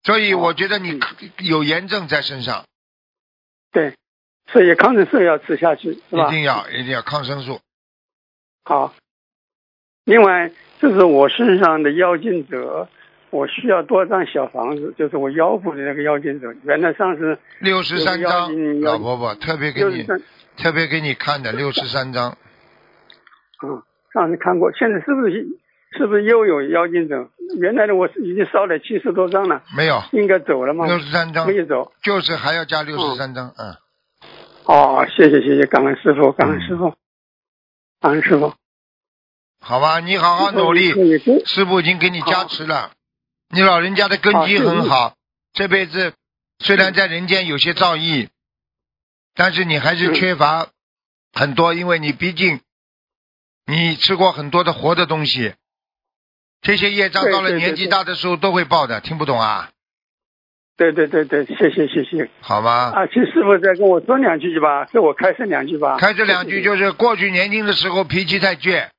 [0.03, 0.99] 所以我觉得你
[1.39, 2.65] 有炎症在身上，
[3.71, 3.95] 对，
[4.51, 6.31] 所以抗生素要吃下去，是吧一？
[6.31, 7.59] 定要一定要抗生素。
[8.63, 8.93] 好。
[10.05, 10.51] 另外，
[10.81, 12.89] 就是我身上的妖精者，
[13.33, 16.53] 我需要多张小房子，就是我腰部的那个妖精者。
[16.63, 20.05] 原来上次六十三有章妖精，老婆婆特别给你
[20.55, 22.37] 特别给你看的六十三张，
[23.65, 23.81] 嗯，
[24.13, 25.47] 上次看过，现在是不是
[25.97, 27.27] 是不是又有妖精者？
[27.59, 30.85] 原来的我是已经烧了七十多张了，没有应该走了吗？
[30.85, 31.91] 六十三张没，有走。
[32.03, 33.75] 就是还要加六十三张，嗯，
[34.65, 36.93] 哦，谢谢谢谢，感恩师傅，感恩师傅，
[37.99, 38.53] 感恩师傅。
[39.59, 40.91] 好吧，你好好努力
[41.45, 42.91] 师傅已经给你加持了，
[43.53, 45.15] 你老人家的根基很好，
[45.53, 46.13] 这辈子
[46.57, 48.29] 虽然在人间有些造诣，
[49.35, 50.67] 但是你还是缺乏
[51.31, 52.61] 很多，因为你毕竟
[53.67, 55.53] 你吃过很多的活的东西，
[56.61, 59.69] 这些业障到了年纪大的时候都会报的，听不懂啊？
[60.75, 62.31] 对对对对，谢谢谢谢。
[62.41, 62.89] 好吧？
[62.89, 65.97] 啊，请师傅再跟我说两句吧，给我开示两句吧。
[65.99, 68.89] 开示两句就是过去年轻的时候脾气太倔，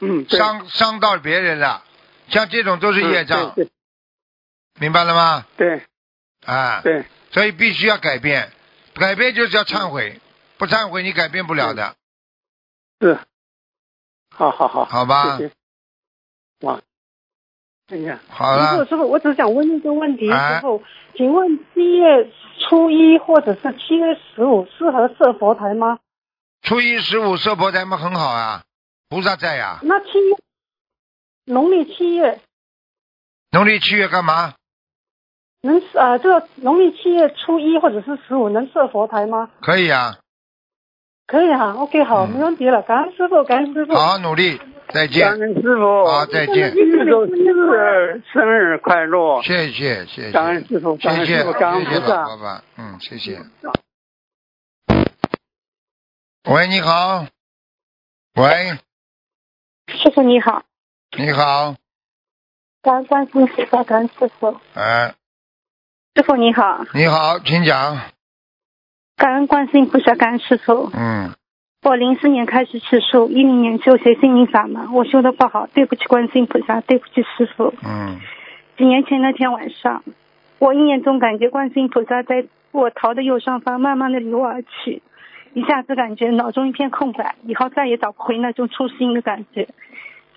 [0.00, 1.84] 嗯，伤伤到别人了，
[2.28, 3.68] 像这种都是业障，嗯
[4.80, 5.46] 明白了吗？
[5.56, 5.82] 对。
[6.46, 7.04] 啊，对。
[7.30, 8.50] 所以必须要改变，
[8.94, 10.20] 改变就是要忏悔，
[10.58, 11.94] 不忏悔你改变不了的，
[13.00, 13.18] 是，
[14.34, 15.38] 好好好，好吧。
[15.38, 15.52] 谢谢。
[16.60, 16.80] 哇，
[17.88, 20.82] 哎呀，好了，师傅我只想问一个问题，哎师傅，
[21.16, 22.30] 请问七月
[22.60, 25.98] 初一或者是七月十五适合设佛台吗？
[26.62, 28.64] 初一十五设佛台嘛很好啊，
[29.08, 30.36] 菩萨在呀、那七月
[31.44, 32.40] 农历七月
[33.50, 34.54] 农历七月干嘛？
[35.62, 39.50] 能呃这个农历七月初一或者是十五能设佛台吗？
[39.60, 40.18] 可以啊，
[41.26, 43.94] 可以啊、o k 好，嗯没问题了，感恩师傅，感恩师傅。
[43.94, 45.48] 好好努力，再见感见。
[45.48, 46.72] 恩师傅，好，再见。
[46.72, 52.36] 祝师生日快乐，谢谢谢谢，感恩师傅，感谢谢恩师傅，感恩谢谢菩萨老。
[52.36, 53.38] 爸爸，嗯，谢谢。
[56.50, 57.26] 喂，你好。
[58.34, 58.78] 喂，
[59.88, 60.64] 师傅你好，
[61.18, 61.74] 你好，
[62.80, 64.56] 感恩观世音菩萨，感恩师傅。
[64.72, 65.12] 哎，
[66.16, 67.98] 师傅你好，你好，请讲。
[69.18, 70.90] 感恩观世音菩萨，感恩师傅。
[70.94, 71.34] 嗯，
[71.82, 77.74] 我零四年开始吃素，一零年修学心灵法门，我修的不好，对不起观世音菩萨，对不起师傅。
[77.84, 78.18] 嗯，
[78.78, 80.02] 几年前那天晚上，
[80.58, 85.02] 我一眼中感觉观世音菩萨在我头的右上方慢慢的离我而去，
[85.52, 89.68] 一下子感觉脑中一片空白，以后再也找不回那种初心的感觉。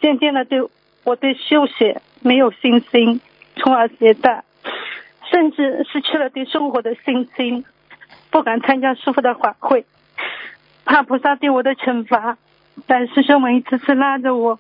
[0.01, 0.67] 渐渐的对
[1.03, 3.21] 我对修学没有信心，
[3.55, 4.41] 从而懈怠，
[5.31, 7.65] 甚至失去了对生活的信心，
[8.29, 9.85] 不敢参加师傅的法会，
[10.83, 12.37] 怕菩萨对我的惩罚。
[12.87, 14.59] 但师兄们一次次拉着我，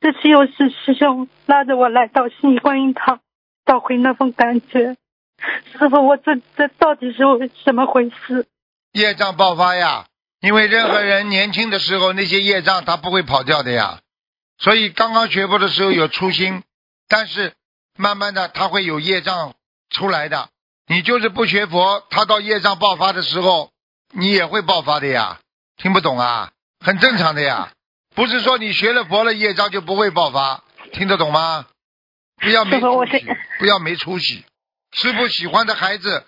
[0.00, 3.20] 这次又是师兄拉着我来到新观音堂，
[3.66, 4.96] 找回那份感觉。
[5.72, 8.46] 师傅，我这这到底是为什么回事？
[8.92, 10.06] 业障爆发呀，
[10.40, 14.00] 因为任何人年轻的时候那些业障他不会跑掉的呀，
[14.58, 16.62] 所以刚刚学佛的时候有初心，
[17.08, 17.54] 但是
[17.96, 19.54] 慢慢的他会有业障
[19.90, 20.48] 出来的。
[20.86, 23.70] 你就是不学佛，他到业障爆发的时候，
[24.12, 25.38] 你也会爆发的呀。
[25.76, 26.50] 听不懂啊？
[26.84, 27.72] 很正常的呀，
[28.14, 31.66] 不是说你学了佛了业障就不会爆发，听得懂吗？
[32.38, 33.26] 不要没出息，
[33.60, 34.44] 不要没出息。
[34.92, 36.24] 师傅喜欢的孩子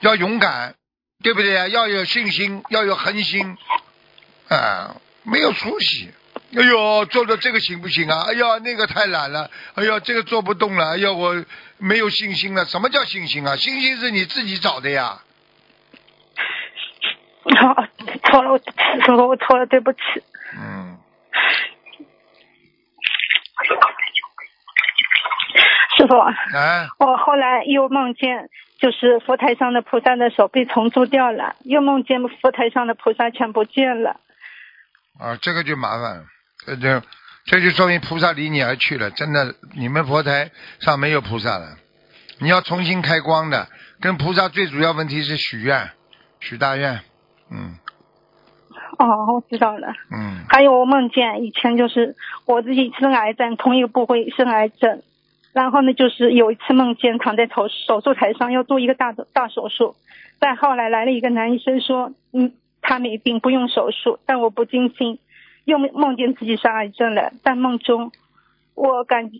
[0.00, 0.76] 要勇敢，
[1.22, 1.68] 对不对啊？
[1.68, 3.56] 要有信心，要有恒心，
[4.48, 6.10] 啊，没有出息。
[6.54, 8.26] 哎呦，做的这个行不行啊？
[8.28, 9.50] 哎呀，那个太懒了。
[9.74, 10.90] 哎呀，这个做不动了。
[10.92, 11.44] 哎呀，我
[11.78, 12.64] 没有信心了。
[12.64, 13.56] 什么叫信心啊？
[13.56, 15.20] 信心是你自己找的呀。
[17.58, 17.74] 好，
[18.24, 18.64] 错了，我师
[19.06, 19.98] 傅，我错了，对不起。
[20.56, 20.98] 嗯，
[25.96, 34.20] 师傅，啊，我后来又梦见，就是佛台上的菩萨的手被虫蛀掉了，又梦见佛台上的菩萨全不见了。
[35.18, 36.24] 啊，这个就麻烦了。
[36.66, 37.02] 这就
[37.46, 39.10] 这就说明菩萨离你而去了。
[39.10, 41.76] 真的，你们佛台上没有菩萨了。
[42.38, 43.66] 你要重新开光的，
[44.00, 45.90] 跟菩萨最主要问题是许愿，
[46.40, 47.00] 许大愿。
[47.50, 47.78] 嗯
[48.98, 49.88] 哦，我知道了。
[50.10, 52.14] 嗯还有我梦见以前就是
[52.46, 55.02] 我自己生癌症，同一个部位生癌症，
[55.56, 59.96] 然后呢就是有一次梦见躺在手手术台上要做一个大大手术，
[60.38, 65.18] 但后来来了一个男医生说，嗯，他没病不用手术，但我不尽心，
[65.64, 68.12] 又梦见自己是癌症了，但梦中
[68.74, 69.30] 我感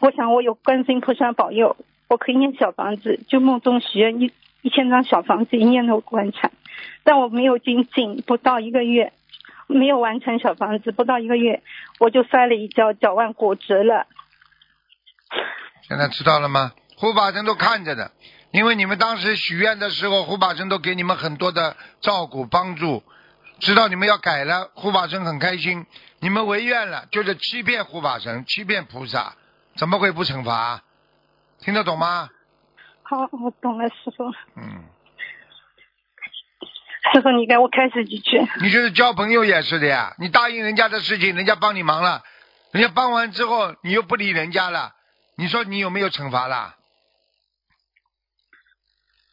[0.00, 1.76] 我想我有观世音菩萨保佑，
[2.08, 6.50] 我可以念小房子，就梦中许愿一一千张小房子一念都完成，
[7.04, 9.12] 但我没有精进，不到一个月。
[9.66, 11.62] 没有完成小房子，不到一个月
[11.98, 14.06] 我就摔了一跤，脚腕骨折了。
[15.88, 16.72] 现在知道了吗？
[16.96, 18.12] 护法神都看着的，
[18.52, 23.02] 因为你们当时许愿的时候，护法神都给你们很多的照顾帮助，
[23.60, 25.86] 知道你们要改了，护法神很开心。
[26.20, 29.34] 你们违愿了，就是欺骗护法神，欺骗菩萨，
[29.76, 30.82] 怎么会不惩罚？
[31.60, 32.30] 听得懂吗？
[33.02, 34.24] 好，我懂了，师傅。
[34.56, 34.84] 嗯，
[37.12, 38.40] 师傅，你给我开始几句。
[38.60, 42.22] 你就是交朋友也是的呀，你答应人家的事情，人家帮你忙了，
[42.72, 44.94] 人家帮完之后，你又不理人家了，
[45.36, 46.76] 你说你有没有惩罚啦？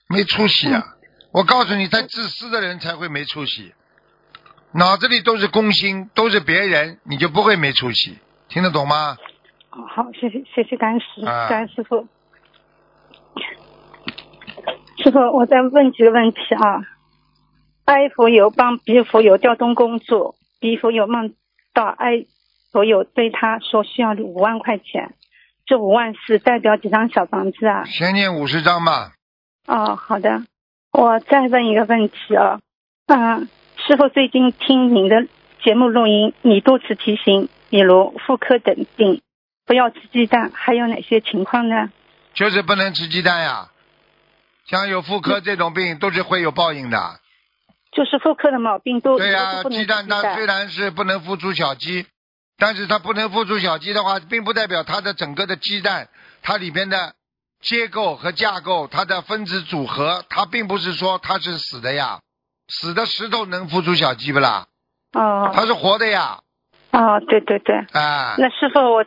[0.08, 0.84] 没出息啊！
[1.32, 3.74] 我告诉你，太自私的人才会没出息，
[4.74, 8.18] 脑子里都是公心，都是别人，你就不会没出息，
[8.50, 9.18] 听得懂吗？
[9.70, 12.06] 哦好，谢谢谢谢感恩师，啊感恩师傅。
[15.02, 16.82] 师傅，我再问几个问题啊。
[17.86, 21.36] 爱佛友帮 B 佛友调动工作，B 佛友梦
[21.74, 22.26] 到爱
[22.74, 25.16] 佛友对他说需要五万块钱，
[25.72, 27.86] 这五万是代表几张小房子啊？
[27.86, 29.14] 先念五十张吧。
[29.66, 30.44] 哦，好的。
[30.92, 32.60] 我再问一个问题啊，
[33.06, 33.48] 嗯，
[33.78, 35.28] 师傅最近听您的
[35.64, 39.22] 节目录音，你多次提醒，比如妇科等病
[39.66, 41.90] 不要吃鸡蛋，还有哪些情况呢？
[42.34, 43.70] 就是不能吃鸡蛋呀，
[44.66, 46.98] 像有妇科这种病都是会有报应的。
[47.94, 52.08] 就是妇科的毛病都对呀、鸡蛋它蛋虽然是不能孵出小鸡，
[52.62, 56.10] 但是它不能孵出小鸡的话，并不代表它的整个的鸡蛋，
[56.44, 57.16] 它里边的
[57.60, 62.20] 结构和架构，它的分子组合，它并不是说它是死的呀。
[62.68, 64.68] 死的石头能孵出小鸡不啦？
[65.14, 66.38] 哦它是活的呀。
[66.92, 67.76] 哦，对对对。
[67.94, 69.04] 啊，那师傅，我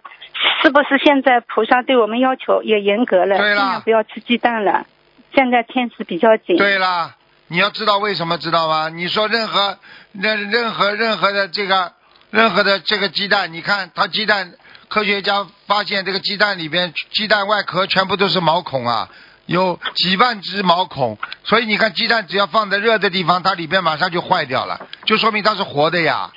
[0.60, 3.38] 是不是现在菩萨对我们要求也严格了？
[3.38, 4.84] 对啦尽量不要吃鸡蛋了。
[5.32, 6.56] 现在天时比较紧。
[6.56, 7.14] 对啦，
[7.46, 8.88] 你要知道为什么知道吗？
[8.88, 9.78] 你说任何
[10.10, 11.92] 任任何任何的这个
[12.34, 14.54] 任何的这个鸡蛋，你看它鸡蛋，
[14.88, 19.08] 科学家发现这个鸡蛋里边鸡蛋外壳全部都是毛孔啊，
[19.46, 26.32] 有几万只毛孔，所以你看鸡蛋只要放在热的地方，它里边马上就坏掉了，就说明它是活的呀。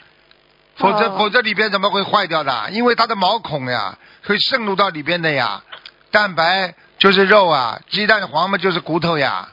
[0.76, 2.70] 否则、哦否则里边怎么会坏掉的？
[2.70, 5.64] 因为它的毛孔呀，会渗入到里边的呀。
[6.12, 9.50] 蛋白就是肉啊，鸡蛋黄嘛就是骨头呀。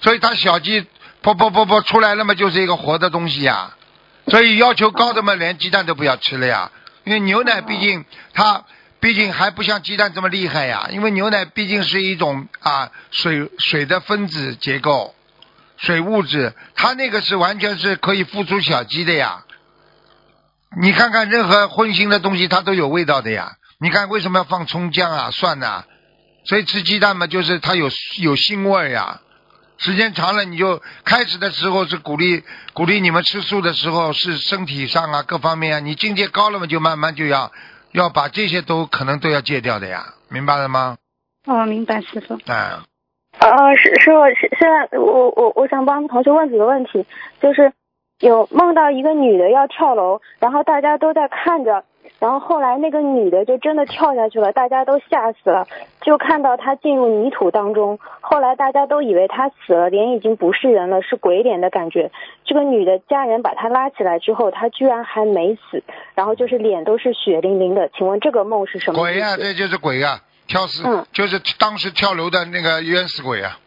[0.00, 0.84] 所以它小鸡
[1.22, 3.76] 啵啵啵啵出来了嘛，就是一个活的东西呀。
[4.30, 6.70] 所以要求高的嘛，连鸡蛋都不要吃了呀。
[7.04, 8.04] 因为牛奶毕竟
[8.34, 8.64] 它
[9.00, 10.88] 毕竟还不像鸡蛋这么厉害呀。
[10.90, 15.14] 因为牛奶毕竟是一种啊水水的分子结构，
[15.78, 19.44] 水物质，它那个是完全是可以孵出小鸡的呀。
[20.80, 23.56] 你看看任何荤腥的东西，它都有味道的呀。
[23.80, 25.84] 你看为什么要放葱姜啊、蒜呐、
[26.44, 29.22] 所以吃鸡蛋嘛，就是它有有腥味儿呀。
[29.78, 32.42] 时间长了，你就开始的时候是鼓励
[32.74, 37.50] 鼓励你们吃素的时候，是身体上啊各方面啊，你境界高了嘛，就慢慢就要
[37.92, 40.96] 要把这些都可能都要戒掉的呀，明白了吗？
[41.46, 42.34] 哦，明白师傅。
[42.52, 42.84] 啊，
[43.38, 47.06] 呃，师师傅，现现在我我我想帮同学问几个问题，
[47.40, 47.72] 就是
[48.18, 51.84] 有梦到一个女的要跳楼，然后大家都在看着，
[52.18, 55.66] 然后后来那个女的就真的跳下去了，大家都吓死了，
[56.00, 62.10] 就看到她进入泥土当中，后来大家都以为她死了，脸已经不是人了，是鬼脸的感觉。
[62.44, 65.84] 这个女的家人把她拉起来之后，她居然还没死，
[66.16, 69.36] 然后就是脸都是血淋淋的，请问这个梦是什么鬼呀？
[69.36, 73.58] 这就是鬼呀、跳死、嗯就是当时跳楼的那个冤死鬼啊，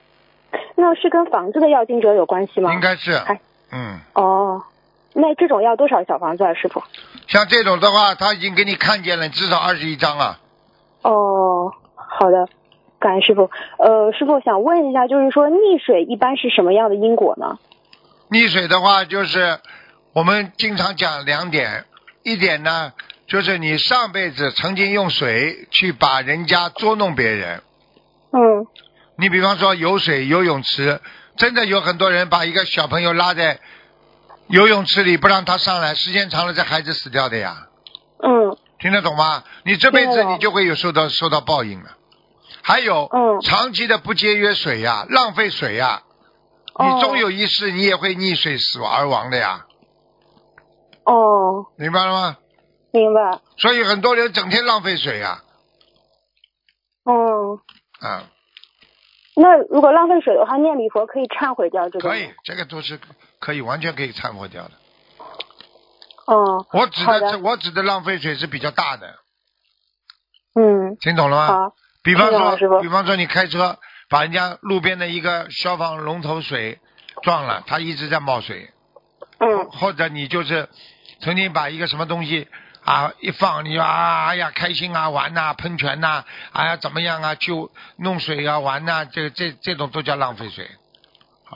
[0.76, 2.74] 那是跟房子的要经者有关系吗？
[2.74, 3.40] 应该是还，
[3.72, 4.00] 嗯。
[4.14, 4.64] 哦，
[5.14, 6.84] 那这种要多少小房子啊，师傅？
[7.32, 10.38] 像这种的话，他已经给你看见了，至少二十一张了。
[11.02, 12.50] 哦，好的，
[13.00, 13.50] 感恩师傅。
[13.78, 17.58] 呃，师傅想问一下，就是说溺水一般是什么样的因果呢？
[18.30, 19.60] 溺水的话，就是
[20.12, 21.86] 我们经常讲两点，
[22.24, 22.92] 一点呢，
[23.28, 27.62] 就是你上辈子曾经用水去把人家捉弄别人。
[28.34, 28.68] 嗯
[29.16, 31.00] 你比方说游水游泳池，
[31.38, 33.60] 真的有很多人把一个小朋友拉在
[34.52, 37.68] 游泳池里不让他上来，时间长了这孩子死掉的呀，
[38.22, 38.58] 嗯。
[38.80, 39.44] 听得懂吗？
[39.64, 41.98] 你这辈子你就会有受到受到报应了。
[42.64, 43.40] 还有，嗯。
[43.42, 46.02] 长期的不节约水呀，浪费水呀，
[46.74, 46.86] 哦。
[46.86, 49.66] 你终有一世你也会溺水死而亡的呀，
[51.06, 52.38] 哦，明白了吗？
[52.92, 53.40] 明白。
[53.58, 55.42] 所以很多人整天浪费水呀，
[57.06, 57.60] 哦，
[58.00, 58.24] 啊，
[59.36, 62.10] 那如果浪费水的话，念礼佛可以忏悔掉这个？
[62.10, 63.00] 可以，这个都是
[63.42, 64.72] 可以完全可以掺和掉的。
[66.28, 67.40] 哦，我指的的。
[67.40, 69.16] 我指的浪费水是比较大的，
[70.56, 71.48] 嗯，听懂了吗？
[71.48, 73.78] 好，比方说，比方说你开车
[74.08, 76.80] 把人家路边的一个消防龙头水
[77.24, 78.70] 撞了，它一直在冒水，
[79.40, 79.66] 嗯。
[79.72, 80.70] 或者你就是
[81.20, 82.48] 曾经把一个什么东西
[82.86, 86.24] 啊一放，你就啊哎呀开心啊玩呐、喷泉呐、
[86.54, 90.70] 哎呀怎么样啊就弄水啊玩呐、这这这种都叫浪费水。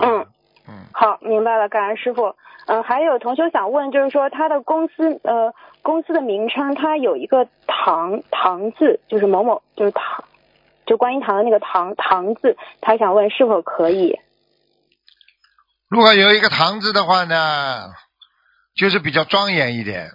[0.01, 0.25] 嗯
[0.68, 2.36] 嗯，好，明白了，感恩师傅。
[2.68, 5.53] 嗯、还有同学想问，就是说他的公司呃
[5.84, 10.24] 公司的名称，它有一个堂堂字，就是某某，就是堂，
[10.88, 14.20] 就观音堂的那个堂堂字，他想问是否可以？
[15.88, 17.91] 如果有一个堂字的话呢，
[18.76, 20.09] 就是比较庄严一点，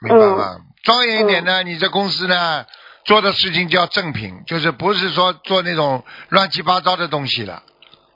[0.00, 0.56] 明白吗？
[0.82, 2.64] 庄严一点呢，你这公司呢
[3.04, 7.62] 做的事情叫正品，就是不是说做那种乱七八糟的东西了。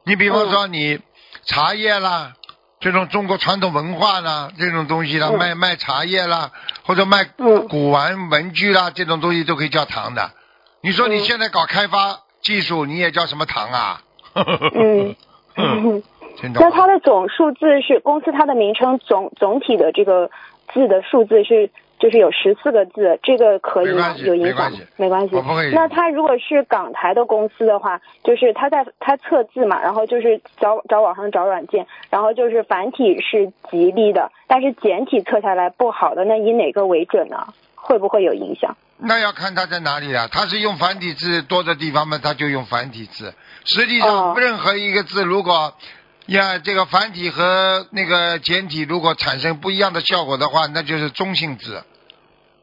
[0.04, 0.98] 你比方说你
[1.46, 2.34] 茶叶啦，
[2.80, 5.38] 这种中国传统文化啦，这种东西啦，嗯。
[5.38, 6.50] 卖卖茶叶啦，
[6.84, 7.66] 或者卖嗯。
[7.68, 10.32] 古玩文具啦，这种东西都可以叫糖的。
[10.82, 14.02] 你说你嗯现在搞开发技术，你也叫什么糖啊？
[14.74, 15.14] 嗯。
[16.52, 20.30] 那它的总数字是公司它的名称总总体的这个
[20.74, 25.36] 字的数字是就是有十四个字，这个可以吗有影响没关系？
[25.74, 37.46] 那他如果是港台的公司的话，就是他在他测字嘛，然后就是找找网上找软件，然后就是繁体是吉利的，但是简体测下来不好的，那以哪个为准呢？
[37.74, 38.76] 会不会有影响？
[38.98, 40.26] 那要看他在哪里啊。
[40.32, 43.32] 他是用繁体字多的地方嘛，他就用繁体字。
[43.64, 45.72] 实际上，哦任何一个字，如果
[46.26, 51.82] 呀这个繁体和那个简体如果产生不一样的效果的话，那就是中性字。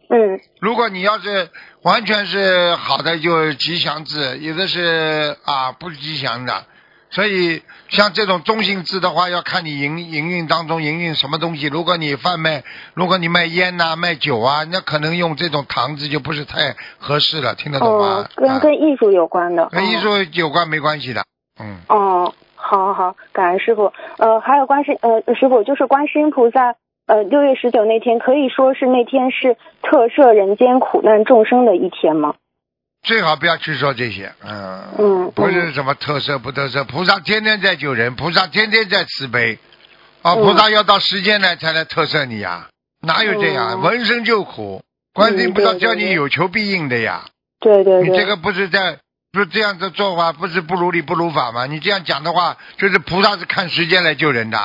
[0.10, 1.50] 嗯如果你要是
[1.82, 6.66] 完全是好的，就是吉祥字；有的是啊不吉祥的。
[7.10, 11.68] 所以像这种中性字的话，要看你营营运当中营运什么东西。
[11.68, 12.64] 如果你贩卖，
[12.96, 19.70] 如果你卖烟呐、卖酒啊，那可能用这种糖字就不是太合适了，听得懂吗哦？，跟啊跟艺术有关的。
[19.70, 21.24] 跟艺哦术有关没关系的，
[21.60, 21.78] 嗯。
[21.88, 22.34] 哦，
[22.64, 23.92] 好好好，感恩师傅。
[24.18, 26.76] 呃，还有观世呃师傅，就是观世音菩萨，
[27.08, 32.36] 呃，六月十九那天可以说是那天是特赦人间苦难众生的一天吗？
[33.04, 39.60] 最好不要去说这些，嗯，嗯不是什么特色不特色，菩萨天天在救人，菩萨天天在慈悲，
[40.22, 42.70] 啊，嗯菩萨要到时间来才来特赦你呀，
[43.02, 43.72] 哪有这样？
[43.74, 44.82] 嗯闻声就苦，
[45.14, 47.26] 观世音菩萨叫你有求必应的呀，
[47.60, 48.10] 对对对。
[48.10, 49.00] 你这个不是在
[49.34, 51.66] 不是这样的做法，不是不如理不如法吗？
[51.66, 54.60] 你这样讲的话，就是菩萨是看时间来救人的，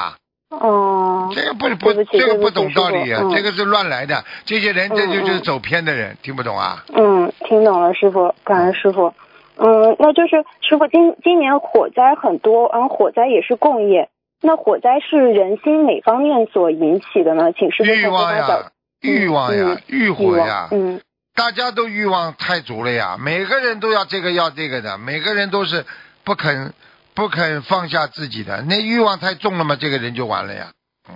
[0.50, 6.84] 哦，这个不是不这个不懂道理这个是乱来的，这些人这就就是走偏的人，听不懂啊？
[6.94, 9.14] 嗯，听懂了，师傅，感恩师傅。
[9.56, 14.10] 嗯，那就是师傅今今年火灾很多，然后，火灾也是共业。
[14.42, 17.52] 那火灾是人心哪方面所引起的呢？
[17.52, 21.00] 请师傅欲望呀，欲望呀欲火呀，，嗯
[21.38, 25.86] 大家都欲望太足了呀，每个人都要这个要这个的，每个人都是
[26.24, 26.74] 不肯
[27.14, 30.72] 不肯放下自己的，那欲望太重了嘛，这个人就完了呀。
[31.08, 31.14] 嗯，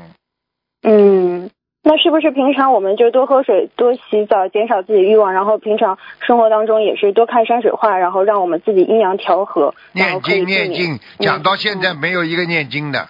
[0.85, 1.51] 嗯，
[1.83, 10.73] 那是不是平常我们就多喝水、多洗澡，减少自己欲望，然后平常生活当中也是多看山水画，然后让我们自己阴阳调和，念经念。
[10.73, 13.09] 经，讲到现在没有一个念经的。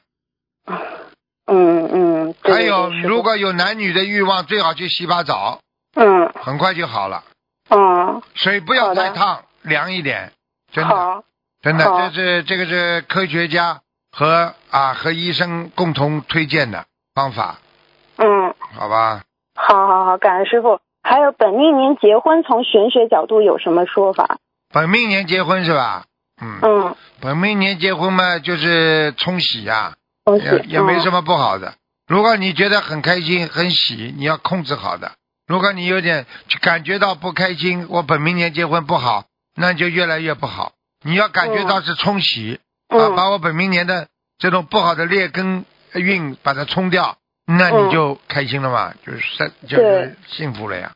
[1.45, 5.61] 嗯嗯，对还有，如果有男女的欲望，最好去洗把澡，
[5.95, 7.25] 嗯很快就好了。
[7.69, 10.33] 嗯水不要太烫，凉一点，
[10.73, 11.25] 真的
[11.63, 13.81] 真的，这是这个是科学家
[14.11, 17.59] 和啊和医生共同推荐的方法，
[18.17, 18.55] 嗯。
[18.75, 19.23] 好吧？
[19.55, 20.81] 好好好，感恩师傅。
[21.03, 24.39] 还有本命年结婚，从玄学角度有什么说法？
[24.73, 26.05] 本命年结婚是吧？
[26.41, 30.47] 嗯，嗯，本命年结婚嘛，就是冲喜呀、恭喜。
[30.47, 31.21] 也也没什么。
[31.21, 31.75] 么不好的。
[32.07, 35.13] 如果你觉得很开心、很喜，你要控制好的。
[35.53, 36.25] 如果你有点
[36.63, 40.73] 感觉到不开心，我本命年结婚不好，那就越来越不好。
[41.05, 50.93] 你要感觉到是冲喜、啊，嗯把我本命年的这种不好的劣根运把它冲掉，那你就开心了嘛，就是就是幸福了呀。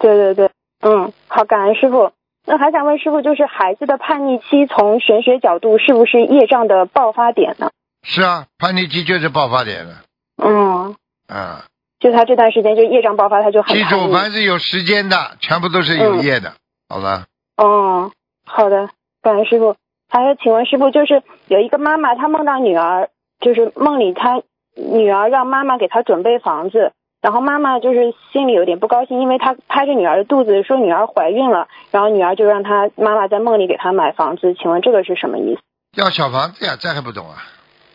[0.00, 2.10] 对对对，嗯，好，感恩师傅。
[2.44, 7.70] 那还想问师傅，就是孩子的叛逆期，从玄学角度是不是业障的爆发点呢？
[8.02, 10.02] 是啊，叛逆期就是爆发点了。
[10.42, 10.96] 嗯，
[11.28, 11.66] 啊，
[11.98, 14.12] 就他这段时间就业障爆发，他就很记住。
[14.12, 16.52] 凡是有时间的，全部都是有业的，
[16.88, 17.24] 好吧？
[17.56, 18.12] 哦，
[18.44, 18.90] 好的，
[19.22, 19.76] 感恩师傅。
[20.08, 23.08] 还有，请问师傅，就是有一个妈妈，她梦到女儿，
[23.40, 24.42] 就是梦里她
[24.74, 35.60] 女儿让妈妈给她准备房子，然后妈妈就是心里有点不高兴，因为她拍着女儿的肚子说女儿怀孕了，然后女儿就让她妈妈在梦里给她买房子，请问这个是什么意思？
[35.96, 37.36] 要小房子呀，这还不懂啊？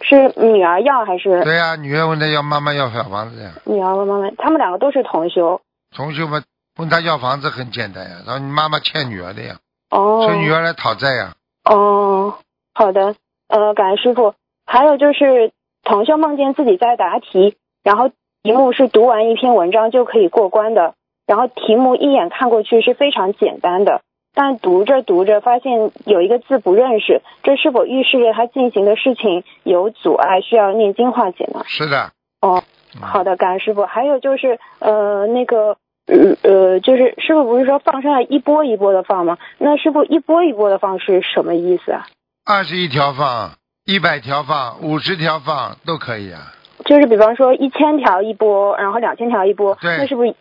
[0.04, 4.32] 是女儿要还是对呀、女儿问他要妈妈要小房子呀，女儿问妈妈？
[4.38, 5.62] 他们两个都是同修。
[5.95, 6.43] 同修们
[6.78, 9.58] 问他要房子很简单呀，然后你妈妈欠女儿的呀，
[9.89, 11.34] 哦，说女儿来讨债呀，
[11.66, 12.36] 哦，
[12.74, 13.16] 好的，
[13.47, 14.34] 呃，感恩师傅。
[14.66, 15.52] 还有就是，
[15.84, 18.10] 同修梦见自己在答题，然后
[18.43, 20.93] 题目是读完一篇文章就可以过关的，
[21.28, 24.02] 然后题目一眼看过去是非常简单的，
[24.34, 31.63] 但读着读着发现有一个字不认识，这是否预示着他进行的事情有阻碍，需要念经化解呢？
[31.65, 32.11] 是的。
[32.41, 32.63] 哦，
[32.95, 33.86] 嗯好的，感恩师傅。
[33.86, 35.77] 还有就是，呃，那个，
[36.07, 39.38] 呃呃，就是师傅不是说放生要一波一波的放吗？
[39.57, 42.07] 那师傅一波一波的放是什么意思啊？
[42.45, 43.51] 二十一条放，
[43.86, 46.53] 一百条放，五十条放都可以啊。
[46.86, 50.36] 就是比方说一千条一波，然后两千条一波，对那是不是对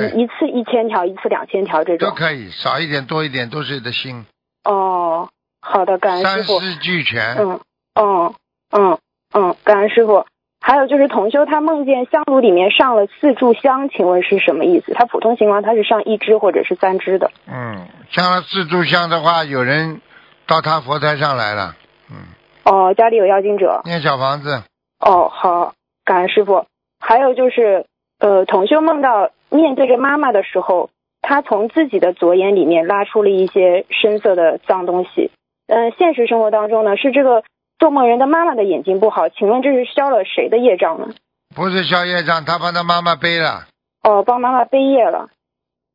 [0.00, 2.08] 一一次一千条，一次两千条这种？
[2.08, 4.26] 都可以，少一点多一点都是的心，
[4.64, 5.28] 哦，
[5.60, 6.60] 好的，感恩三师傅。
[6.60, 7.36] 思俱全。
[7.36, 7.60] 嗯，
[7.94, 8.34] 哦，
[8.70, 8.98] 嗯
[9.32, 10.26] 嗯，感恩师傅。
[10.60, 14.94] 还有就是同修他梦见香炉里面上了四炷香，请问是什么意思？
[14.94, 17.30] 他普通情况他是上一支或者是三支的。
[17.46, 20.00] 嗯，上了四炷香的话，有人
[20.46, 21.76] 到他佛台上来了，
[22.10, 22.16] 嗯，
[22.64, 23.82] 哦，家里有妖精者。
[23.84, 24.62] 念小房子，
[25.00, 25.74] 哦，好，
[26.06, 26.64] 感恩师傅。
[26.98, 27.84] 还有就是，
[28.24, 30.88] 呃，同修梦到面对着妈妈的时候，
[31.20, 35.30] 他从自己的左眼里面拉出了一些深色的脏东西。
[35.66, 37.44] 嗯、现实生活当中呢，是这个
[37.78, 41.08] 做梦人的妈妈的眼睛不好，请问这是消了谁的业障呢？
[41.54, 43.66] 不是消业障，他帮他妈妈背了。
[44.02, 45.28] 哦，帮妈妈背业了。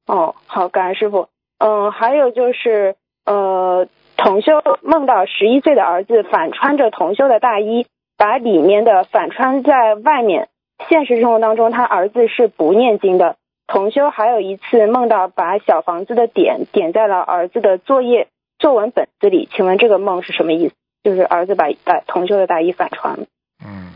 [0.05, 1.29] 哦，好，感恩师傅。
[1.57, 7.87] 嗯、还有就是，呃，同修梦到十一岁的儿子反穿着同修的大衣，
[8.19, 10.47] 把里面的反穿在外面。
[10.87, 13.35] 现实生活当中，他儿子是不念经的。
[13.67, 18.27] 同修还有一次梦到把小房子的点点在了儿子的作业
[18.57, 20.73] 作文本子里，请问这个梦是什么意思？
[21.03, 23.25] 就是儿子把把同修的大衣反穿了。
[23.63, 23.93] 嗯，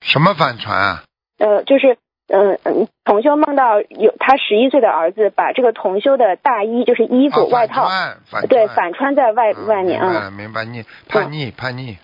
[0.00, 1.04] 什么反穿啊？
[1.38, 1.98] 呃，就是
[2.28, 11.98] 嗯嗯，同修梦到有他十一岁的儿子把这个同修的大衣，就是衣服、啊外套，反穿反对，反穿在外、嗯外面明白啊、了明白，你叛逆叛逆，嗯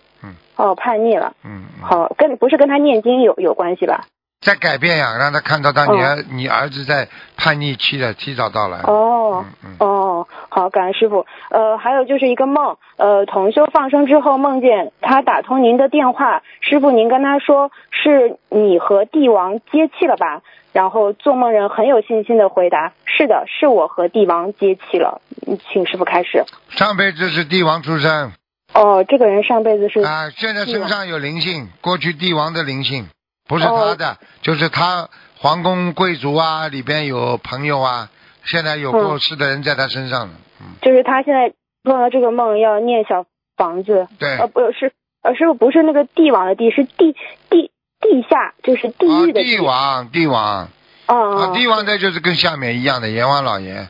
[0.60, 1.32] 哦，叛逆了。
[1.44, 4.04] 嗯，嗯好，跟不是跟他念经有有关系吧？
[4.40, 8.78] 在改变呀，让他看到他哦你儿、你儿子在叛逆期的提早到来。
[8.84, 11.26] 哦嗯嗯哦，好，感恩师傅。
[11.50, 20.40] 呃，还有就是一个梦，呃，同修放生之后梦见他打通您的电话，师傅您跟他说是你和帝王接气了吧？
[20.72, 25.20] 然后做梦人很有信心的回答：是的，是我和帝王接气了。
[25.46, 26.44] 嗯请师傅开始。
[26.70, 28.32] 上辈子是帝王出身
[28.72, 33.08] 哦，这个人上辈子是啊，现在身上有灵性，过去帝王的灵性
[33.48, 38.10] 不是哦他的，就是他皇宫贵族啊，里边有朋友啊，
[38.44, 40.34] 现在有过世的人在他身上了。
[40.60, 41.52] 嗯，就是他现在
[41.82, 43.24] 做了这个梦要念小
[43.56, 44.36] 房子，对。
[44.38, 44.92] 呃，不是，
[45.22, 47.16] 呃，师傅不是那个帝王的帝，是地
[47.48, 50.68] 地地下，就是地啊，狱的帝王，帝王，
[51.08, 53.88] 哦啊，哦帝王那就是跟下面一样的阎王老爷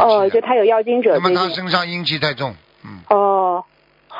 [0.00, 1.48] 哦，就他有妖精者那么他。
[1.48, 2.54] 身上阴气太重，
[2.84, 3.64] 嗯，哦，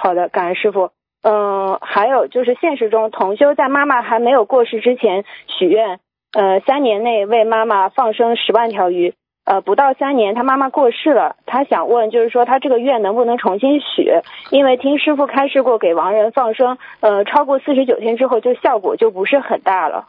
[0.01, 0.90] 好的，感恩师傅。
[1.22, 5.99] 嗯、还有就是现实中，同修在妈妈还没有过世之前许愿，
[6.32, 9.14] 呃，三年内为妈妈放生十万条鱼。
[9.44, 14.12] 呃，不到三年，他妈妈过世了，他想问，就是说他这个愿能不能重新许？
[14.51, 20.09] 因为听师傅开示过，给亡人放生，呃，超过四十九天之后，就效果就不是很大了。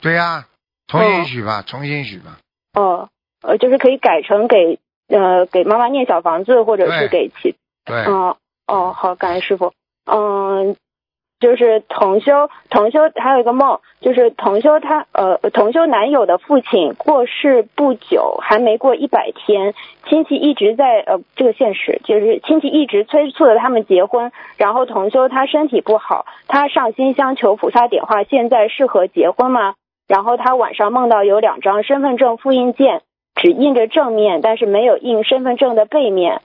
[0.00, 0.46] 对呀、
[0.86, 2.38] 重新许吧，重新许吧，
[2.72, 3.08] 哦，
[3.42, 8.36] 呃，就是可以改成给呃给妈妈念小房子，或者是给其对，哦
[8.70, 9.72] 哦，好，感恩师傅。
[10.06, 10.76] 嗯，
[11.40, 19.74] 就是同修，同修还有一个梦，就是同修他呃同修男友的父亲过世不久，还没过一百天，
[20.08, 29.74] 亲戚一直在呃这个现实，就是亲戚一直催促着他们结婚，然后同修他身体不好，他上新香求菩萨点化，现在适合结婚吗？
[30.06, 33.02] 然后他晚上梦到有两张身份证复印件，
[33.34, 36.40] 只印着正面，但是没有印身份证的背面。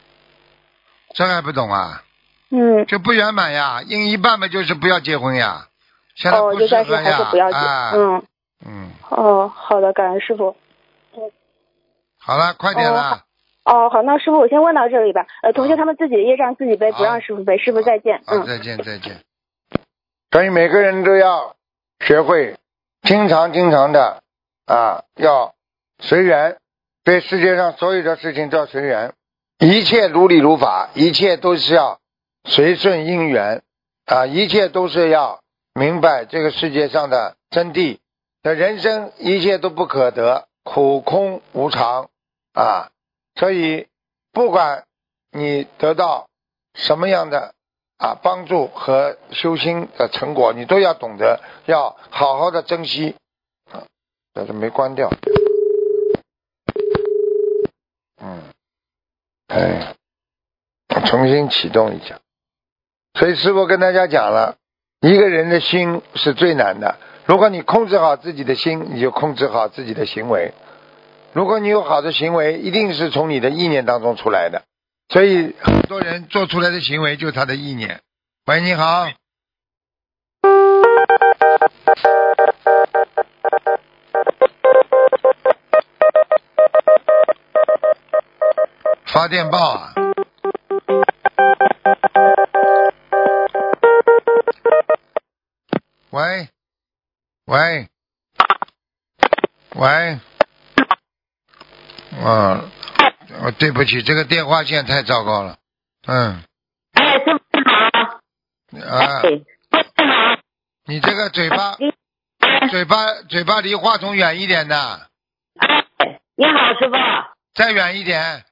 [1.13, 2.01] 这还不懂啊？
[2.49, 5.67] 嗯，这不圆满呀，应一半嘛，就是不要结婚呀，
[6.15, 7.57] 现在哦，不适就算是合呀，还是不要结。
[7.57, 8.23] 啊，嗯，
[8.65, 10.55] 嗯，哦，好的，感恩师傅。
[12.19, 13.23] 好了，快点了，
[13.65, 15.25] 哦，好，那师傅我先问到这里吧。
[15.43, 17.57] 呃，同学他们自己的业障自己背，不让师傅背。
[17.57, 18.21] 师傅再见。
[18.25, 18.45] 好，嗯。
[18.45, 19.21] 再见再见。
[20.31, 21.55] 所以每个人都要
[21.99, 22.57] 学会
[23.03, 24.23] 经常经常的
[24.65, 25.53] 啊，要
[25.99, 26.57] 随缘，
[27.03, 29.13] 对世界上所有的事情都要随缘，
[29.59, 31.99] 一切如理如法，一切都是要
[32.45, 33.63] 随顺因缘
[34.05, 35.41] 啊，一切都是要
[35.73, 37.97] 明白这个世界上的真谛。
[38.43, 42.09] 的人生一切都不可得，苦空无常
[42.53, 42.91] 啊，
[43.33, 43.87] 所以
[44.31, 44.85] 不管
[45.31, 46.27] 你得到
[46.75, 47.55] 什么样的
[47.97, 53.15] 啊帮助和修心的成果，你都要懂得要好好的珍惜
[53.71, 53.87] 啊。
[54.33, 55.09] 但是没关掉，
[58.21, 58.43] 嗯，
[59.47, 59.95] 哎，
[61.07, 62.19] 重新启动一下。
[63.15, 64.57] 所以师傅跟大家讲了，
[65.01, 66.97] 一个人的心是最难的。
[67.25, 70.53] 如果你控制好自己的心，你就控制好自己的行为。
[71.33, 74.63] 如果你有好的行为，一定是从你的意念当中出来的。
[75.09, 78.01] 所以很多人做出来的行为就是他的意念。
[78.47, 79.07] 喂，你好。
[89.05, 90.04] 发电报啊！
[97.55, 97.87] 喂，
[99.75, 100.19] 喂，
[102.21, 102.65] 啊，
[103.39, 105.57] 哦，对不起，这个电话线太糟糕了，
[106.05, 106.43] 嗯，
[106.95, 108.91] 哎，师傅你好。
[108.93, 109.41] 啊，哎，师
[109.71, 110.37] 傅你好。
[110.87, 111.77] 你这个嘴巴，
[112.71, 115.09] 嘴巴，嘴巴离话筒远一点的，
[115.57, 116.95] 哎，你好，师傅。
[117.53, 118.43] 再远一点，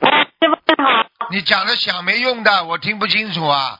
[0.00, 1.08] 哎，师傅你好。
[1.30, 3.78] 你讲的响没用的，我听不清楚啊，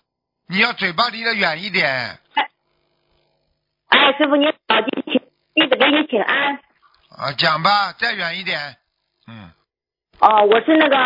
[0.49, 2.19] 你要嘴巴离得远一点，
[3.93, 5.21] 哎，师傅你好，弟请
[5.55, 6.55] 弟子给你请安。
[7.11, 8.59] 啊，讲吧，再远一点，
[9.29, 9.51] 嗯，
[10.19, 10.97] 哦，我是那个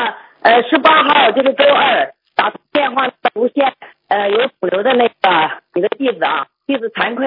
[0.43, 3.75] 呃十八号，就是周二打电话无线
[4.07, 7.27] 呃有肿瘤的那个你的弟子啊，弟子惭愧，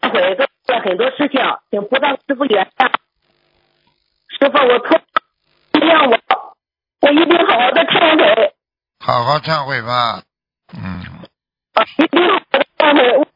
[0.00, 1.40] 忏悔做了很多事情，
[1.72, 2.92] 请菩萨师傅原谅。
[4.38, 5.00] 师傅，我错，
[5.72, 6.56] 原谅我，
[7.00, 8.54] 我一定好好的忏悔，
[9.00, 10.22] 好好忏悔吧，
[10.74, 11.02] 嗯，
[11.74, 13.26] 啊，一定好好的忏悔，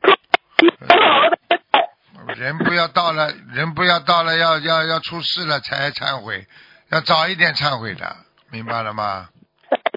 [2.36, 6.46] 人不要到了，人不要到了要要要出事了才忏悔，
[6.90, 8.16] 要早一点忏悔的，
[8.50, 9.28] 明白了吗？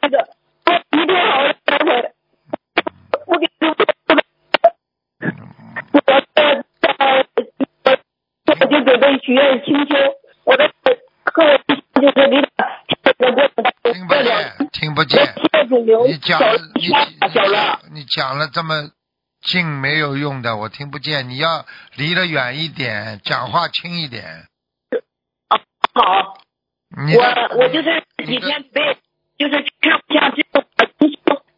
[0.01, 0.29] 那个，
[0.65, 2.11] 我一定好好忏悔。
[3.25, 3.83] 我给师傅，
[5.91, 6.83] 我在在
[8.45, 9.95] 我就准备许愿清修，
[10.45, 10.71] 我的
[11.25, 12.47] 和我就是离的
[13.17, 13.45] 过程
[13.91, 15.35] 听不见，听不见。
[16.07, 16.45] 你讲了
[16.75, 18.89] 你小了，你讲了这么
[19.41, 21.29] 近没有用的，我听不见。
[21.29, 21.65] 你要
[21.95, 24.47] 离得远一点，讲话轻一点。
[25.93, 26.37] 好，
[27.05, 27.23] 你我
[27.57, 28.97] 我就是几天被
[29.37, 30.63] 就是看不下去，我，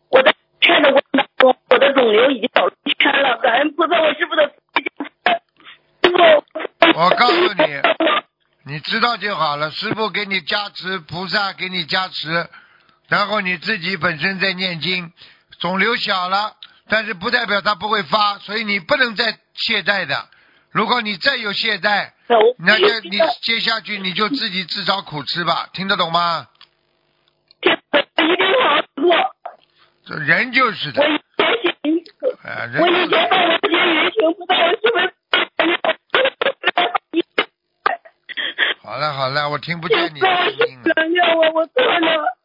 [0.10, 0.34] 我的
[0.92, 7.82] 过程当中，我的肿瘤已经小了一圈了，感恩菩萨，我师傅的师傅，我告诉你，
[8.74, 9.72] 你知道就好了。
[9.72, 12.48] 师傅给你加持，菩萨给你加持，
[13.08, 15.12] 然后你自己本身在念经，
[15.60, 16.56] 肿瘤小了，
[16.92, 20.28] 但是不代表他不会发，所以你不能再懈怠的。
[20.72, 22.12] 如果你再有懈怠，
[22.58, 26.48] 那就你接下去你就自己自找苦吃吧，听得懂吗？
[27.62, 27.80] 一定
[28.62, 29.36] 好做。
[30.06, 31.18] 这人就是的我，以
[31.82, 32.04] 前
[32.44, 35.14] 行，我以前到我这些人行，不知道我是不是。
[38.84, 40.94] 好了好了，我听不见你的声音了。
[41.38, 42.36] 我，我错了。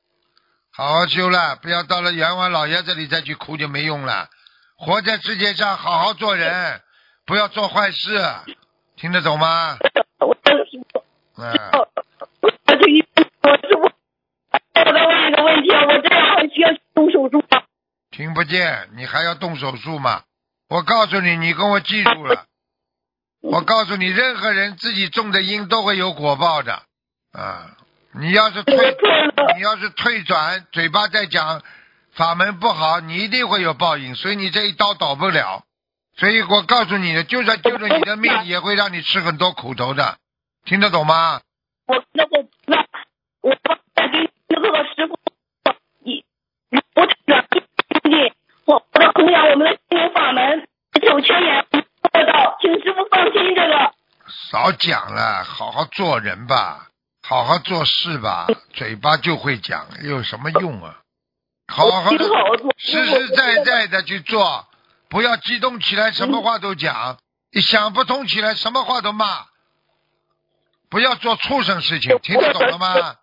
[0.71, 4.29] 好好修了，不要到了阎王老爷这里再去哭就没用了。
[4.77, 6.81] 活在世界上，好好做人，
[7.24, 8.22] 不要做坏事，
[8.97, 9.79] 听得懂吗？
[10.20, 11.05] 我师傅，
[11.37, 11.53] 嗯，
[12.41, 13.07] 我去医院，
[13.43, 13.51] 我
[13.81, 13.91] 我
[14.74, 17.62] 再问一个问题啊，我这样还需要动手术吗？
[18.11, 20.22] 听不见，你还要动手术吗？
[20.68, 22.45] 我告诉你，你跟我记住了。
[23.41, 26.83] 我告诉你，任何人自己种的因都会有果报的
[27.33, 27.77] 啊！
[28.12, 28.97] 你要是退，
[29.57, 31.62] 你要是退转，嘴巴在讲
[32.17, 35.64] 法门不好，你一定会有报应，所以你这一刀倒不了。
[36.17, 40.17] 所以我告诉你的，就算救了你的命，也会让你吃很多苦头的，
[40.64, 41.43] 听得懂吗？
[41.87, 42.79] 我那个那
[43.43, 43.55] 我
[43.95, 45.19] 再给那个师傅，
[46.03, 46.25] 你
[46.95, 48.33] 我转进
[48.64, 50.67] 我我的弘扬我们的心灵法门
[51.03, 53.93] 九千年做到，请师傅放心这个。
[54.51, 56.89] 少讲了，好好做人吧，
[57.23, 61.03] 好好做事吧，嘴巴就会讲，有什么用啊？
[61.69, 62.25] 好好的，
[62.79, 64.67] 实实在在的去做，
[65.09, 67.17] 不要激动起来，什么话都讲；
[67.51, 69.47] 你想不通起来，什么话都骂。
[70.89, 73.17] 不要做畜生事情，听得懂了吗？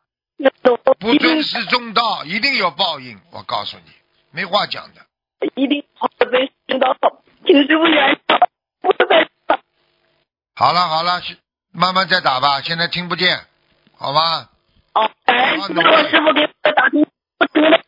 [1.00, 3.20] 不尊师重道，一定有报应。
[3.32, 3.92] 我告诉你，
[4.32, 5.02] 没话讲的。
[5.56, 6.96] 一定好的尊师道，
[7.46, 8.48] 请师傅原谅，
[8.82, 9.30] 我再
[10.56, 11.22] 好了好了，
[11.72, 13.46] 慢慢再打吧，现在听不见，
[13.98, 14.50] 好吧？
[14.94, 17.06] 哦，感恩师傅，师傅给我打通
[17.38, 17.83] 不同的机会，感恩师傅。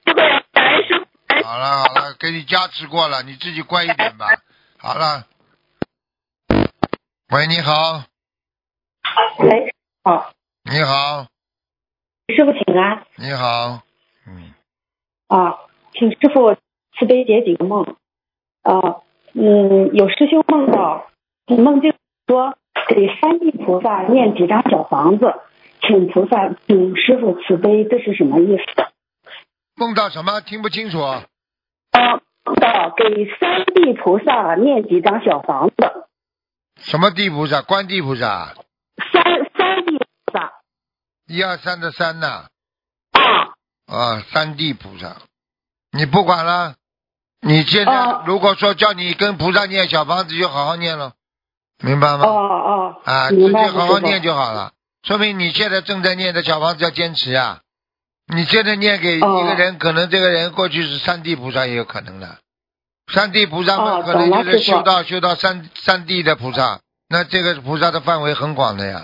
[1.45, 4.25] 好了好了，给你加持过了，你自己乖一点吧。
[4.79, 5.27] 好了。
[7.29, 8.03] 喂，你好，
[9.37, 9.71] 喂，
[10.03, 10.31] 好，
[10.63, 11.27] 你好，
[12.35, 13.83] 师傅请安你好，
[14.25, 14.53] 嗯，
[15.27, 15.59] 啊，
[15.93, 16.55] 请师傅
[16.97, 17.95] 慈悲解几个梦。
[18.63, 19.01] 啊，
[19.33, 21.11] 嗯，有师兄梦到
[21.45, 21.93] 梦境
[22.25, 25.31] 说给三地菩萨念几张小房子，
[25.81, 28.63] 请菩萨请师傅慈悲，这是什么意思？
[29.75, 30.41] 梦到什么？
[30.41, 30.99] 听不清楚。
[30.99, 31.25] 啊，
[31.99, 33.03] 梦到给
[33.39, 35.75] 三地菩萨念几张小房子，
[36.79, 37.61] 什么地菩萨？
[37.61, 38.53] 观地菩萨。
[39.11, 39.23] 三
[39.57, 40.53] 三地菩萨
[41.27, 42.47] 一二三的三呐。
[43.11, 43.55] 啊。
[43.87, 45.17] 啊，三地菩萨，
[45.91, 46.75] 你不管了。
[47.41, 51.13] 你现在如果说叫你跟菩萨念小房子，就好好念了，
[51.83, 52.25] 明白吗？
[52.25, 54.71] 哦哦，啊，自己好好念就好了。
[55.03, 57.61] 说明你现在正在念的小房子要坚持呀。
[58.33, 62.37] 你现在念给一个人，可能这个人过去是三地菩萨也有可能的。
[63.13, 69.03] 三地菩萨嘛，哦可能就是修到修到三三地的菩萨，那这个菩萨的范围很广的呀。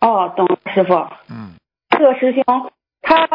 [0.00, 0.94] 哦，懂了，师傅。
[1.28, 1.54] 嗯。
[1.90, 2.42] 这个师兄
[3.02, 3.28] 他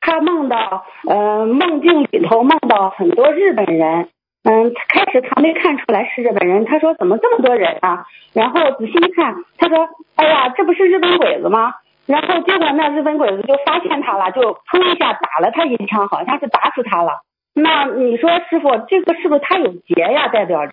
[0.00, 4.08] 他梦到，呃，梦境里头梦到很多日本人。
[4.42, 8.06] 嗯，开始他没看出来是日本人，他说怎么这么多人啊？
[8.32, 11.74] 然后仔细一看，他说，哎呀，这不是日本鬼子吗？
[12.06, 17.22] 然后结果那日本鬼子就发现他了，就砰一下打了他一枪，好像是打死他了。
[17.52, 20.28] 那你说师傅，这个是不是他有劫呀？
[20.28, 20.72] 代表着？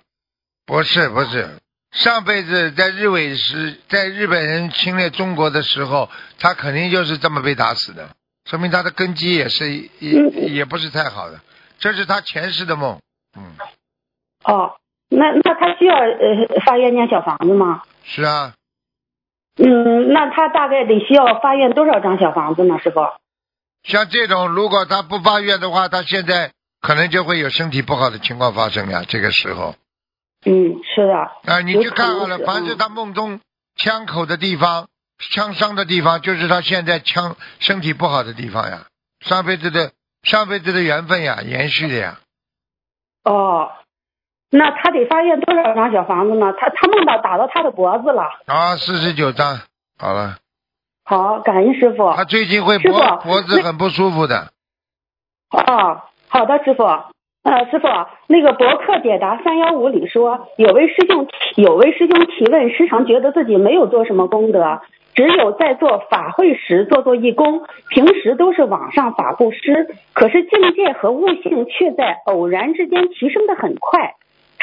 [0.66, 1.60] 不是不是，
[1.92, 6.10] 上辈子在日伪时，在日本人侵略中国的时候，
[6.40, 8.10] 他肯定就是这么被打死的，
[8.46, 11.40] 说明他的根基也是也也不是太好的，
[11.80, 13.00] 这是他前世的梦。
[13.36, 13.56] 嗯，
[14.44, 14.76] 哦，
[15.10, 17.82] 那那他需要呃发愿念小房子吗？
[18.04, 18.54] 是啊，
[19.56, 23.02] 嗯，那他大概得需要发愿多少张小房子呢，师傅？
[23.84, 26.52] 像这种如果他不发愿的话，他现在
[26.82, 29.04] 可能就会有身体不好的情况发生呀。
[29.08, 29.76] 这个时候，
[30.46, 31.54] 嗯，是的。
[31.54, 33.42] 啊，你有去看好了，凡是嗯他梦中
[33.76, 34.88] 枪口的地方、
[35.20, 38.88] 枪伤的地方，就是他现在枪身体不好的地方呀，
[39.20, 39.92] 上辈子的
[40.24, 42.20] 上辈子的缘分呀，延续的呀。
[43.26, 43.70] 哦，
[44.56, 46.54] 那他得发现多少张小房子呢？
[46.56, 48.22] 他他梦到打到他的脖子了。
[48.46, 49.58] 啊，四十九张，
[49.98, 50.38] 好了。
[51.04, 52.14] 好，感恩师傅。
[52.14, 52.94] 他最近会脖
[53.24, 54.52] 脖子很不舒服的。
[55.50, 56.84] 哦，好的，师傅。
[56.84, 57.88] 呃，师傅，
[58.28, 64.82] 那个博客解答三幺五里说，有位师兄有位师兄提问，时常觉得自己没有做什么功德，
[65.16, 74.14] 只有在做法会时做做义工，平时都是网上法布施，可是境界和悟性却在偶然之间提升的很快。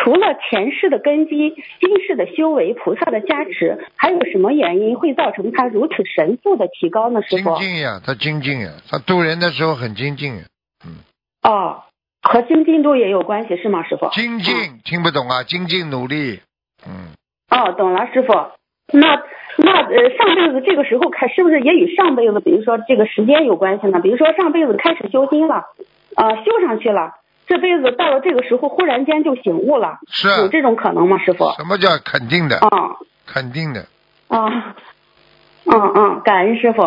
[0.03, 7.21] 除了前世的根基、今世的修为、菩萨的加持，还有什么原因会造成他如此神速的提高呢？
[7.23, 7.69] 师傅精？
[7.69, 10.43] 进呀，他精进呀，他渡人的时候很精进呀。
[11.43, 11.83] 哦，
[12.23, 14.09] 和精进度也有关系是吗，师傅？
[14.11, 16.41] 精进听不懂啊，精进努力。
[16.87, 17.13] 嗯，
[17.51, 18.33] 哦，懂了，师傅。
[18.93, 19.23] 那
[19.57, 24.01] 那呃，上辈子这个时候开，是不是也与上辈子，比如说这个时间有关系呢？
[24.01, 25.65] 比如说上辈子开始修心了，
[26.17, 27.13] 呃，修上去了，
[27.51, 31.51] 这辈子到了这个时候，忽然间就醒悟了，是有这种可能吗，师傅？
[31.57, 32.59] 什么叫肯定的？
[32.59, 32.95] 啊
[33.27, 33.87] 肯定的。
[34.29, 34.77] 啊，
[35.65, 36.83] 嗯嗯，感恩师傅。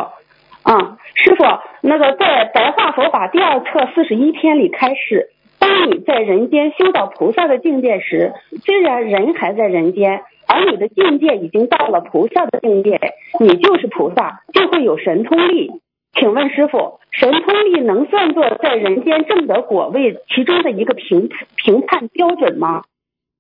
[0.63, 1.43] 嗯，师傅，
[1.81, 8.31] 那个在白话佛法第二册四十一篇里开始，当你在人间修到菩萨的境界时，
[8.63, 13.01] 虽然人还在人间，而你的境界已经到了菩萨的境界，
[13.41, 15.71] 你就是菩萨，就会有神通力。
[16.19, 22.83] 请问师傅，神通力能算作在人间正得果位其中的一个评评判标准吗？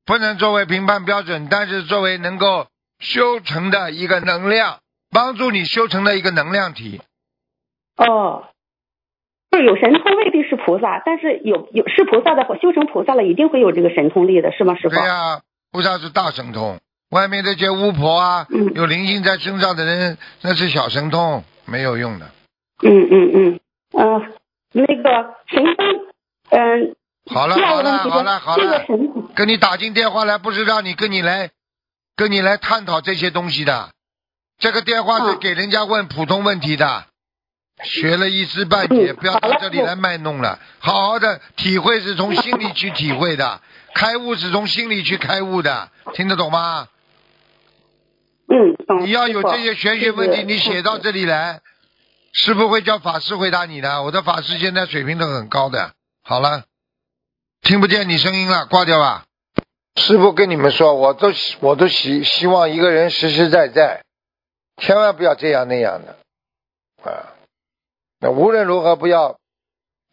[0.05, 2.67] 不能作为评判标准，但是作为能够
[2.99, 4.79] 修成的一个能量，
[5.11, 6.99] 帮助你修成的一个能量体。
[7.95, 8.45] 哦，
[9.51, 14.95] 就是有神通未必是菩萨，但是有有是菩萨的修成菩萨了，一定会有这个神通力的，是吗，师傅？
[14.95, 16.79] 对呀、菩萨是大神通，
[17.11, 22.31] 外面这些巫婆啊，嗯有灵性在身上的人，那是小神通，没有用的。
[22.83, 23.59] 嗯嗯嗯，
[23.91, 24.21] 呃，
[24.73, 25.85] 那个神通，
[26.49, 31.51] 嗯、好了好了好了好这个了，神跟你打进电话来，不是让你跟你来，
[32.15, 33.91] 跟你来探讨这些东西的。
[34.59, 37.05] 这个电话是嗯给人家问普通问题的，
[37.83, 40.59] 学了一知半解，嗯不要到这里来卖弄了。
[40.79, 43.61] 好好的体会是从心里去体会的，
[43.95, 46.87] 开悟是从心里去开悟的，听得懂吗？
[48.47, 49.05] 嗯，懂。
[49.05, 51.61] 你要有这些玄学问题，你写到这里来，
[52.33, 54.03] 师傅会叫法师回答你的。
[54.03, 55.93] 我的法师现在水平都很高的。
[56.23, 56.65] 好了，
[57.61, 59.25] 听不见你声音了，挂掉吧。
[59.95, 64.03] 师傅跟你们说，我都我都希希望一个人实实在在，
[64.77, 66.17] 千万不要这样那样的
[67.03, 67.29] 啊。
[68.19, 69.37] 那无论如何不要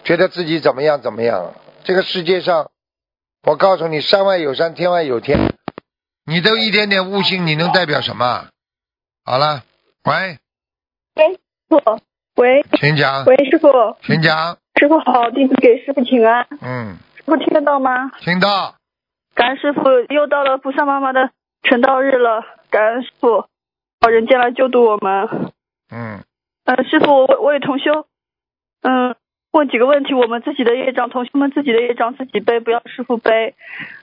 [0.05, 1.55] 觉得自己怎么样怎么样。
[1.85, 2.71] 这个世界上，
[3.43, 5.55] 我告诉你，山外有山，天外有天。
[6.25, 8.49] 你都一点点悟性，你能代表什么？
[9.25, 9.65] 好了，
[10.05, 10.39] 喂，
[11.15, 12.01] 喂，师傅，
[12.37, 13.69] 喂，请讲，喂，师傅，
[14.03, 18.13] 请讲，师傅好，弟子给师傅请安，嗯，师傅听得到吗？
[18.21, 18.77] 听到，
[19.35, 21.31] 感恩师傅，又到了菩萨妈妈的
[21.63, 23.45] 成道日了，感恩师傅，
[24.01, 25.29] 到人间来救度我们。
[25.91, 26.21] 嗯，
[26.65, 28.07] 嗯，师傅，我我也同修，
[28.83, 29.15] 嗯，
[29.51, 33.55] 问几个问题，我们自己的业障，同修们自己的业障自己背，不要师傅背。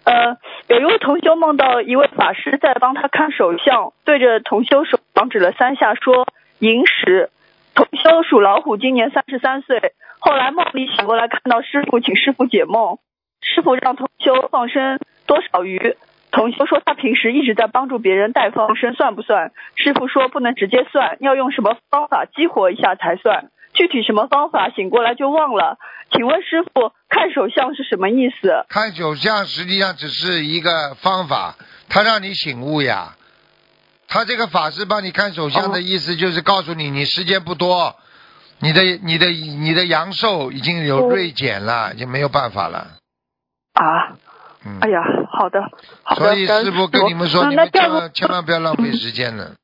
[0.04, 6.28] 呃，有一位同修梦到一位法师在帮他看手相，对着同修手掌指了三下，说
[6.60, 7.32] 寅时。
[7.78, 9.94] 同修属老虎，今年三十三岁。
[10.18, 12.98] 后来梦里醒过来，看到师傅，请师傅解梦。
[13.44, 15.96] 师傅让同修放生多少鱼？
[16.32, 19.52] 同修说他平时一直在帮助别人带放生，算不算？
[19.76, 23.52] 师傅说不能直接算，要用什么方法激活一下才算。
[23.76, 24.72] 具体什么方法？
[24.72, 25.78] 醒过来就忘了。
[26.12, 28.66] 请问师傅，看手相是什么意思？
[28.70, 31.54] 看手相实际上只是一个方法，
[31.90, 33.14] 他让你醒悟呀。
[34.08, 37.96] 他这个法师帮你看手相的意思就是告诉你，你时间不多，
[38.60, 42.88] 你的你的你的阳寿已经有锐减了，已经没有办法了。
[43.74, 44.16] 啊，
[44.66, 45.62] 嗯哎，呀，好的，
[46.04, 46.22] 好的。
[46.22, 49.56] 所以师傅跟你们说，嗯你们千万千万不要浪费时间了。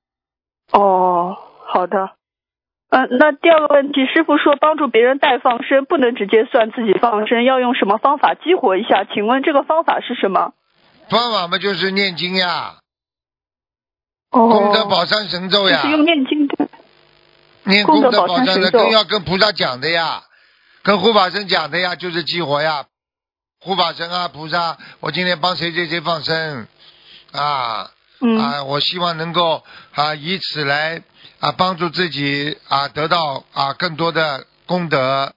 [0.72, 2.12] 哦，好的。
[2.90, 9.04] 嗯、那第二个问题，师傅说帮助别人带放生不能直接算自己放生，要用什么方法激活一下？
[9.06, 10.54] 请问这个方法是什么？
[11.10, 12.76] 方法嘛就是念经呀，
[14.34, 16.70] 哦，功德宝山神咒呀，是用念经的。
[17.66, 20.24] 念功德宝山山神咒的更要跟菩萨讲的呀，
[20.82, 22.86] 跟护法神讲的呀，就是激活呀。
[23.62, 26.68] 护法神啊，菩萨，我今天帮谁谁谁放生
[27.32, 28.38] 啊嗯。
[28.38, 29.64] 啊，我希望能够
[29.94, 31.02] 啊以此来
[31.40, 35.34] 啊帮助自己啊得到啊更多的功德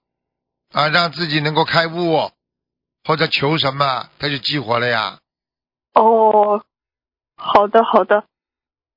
[0.73, 2.33] 啊，让自己能够开悟，
[3.05, 5.19] 或者求什么，他就激活了呀。
[5.95, 6.65] 哦，
[7.37, 8.25] 好的好的，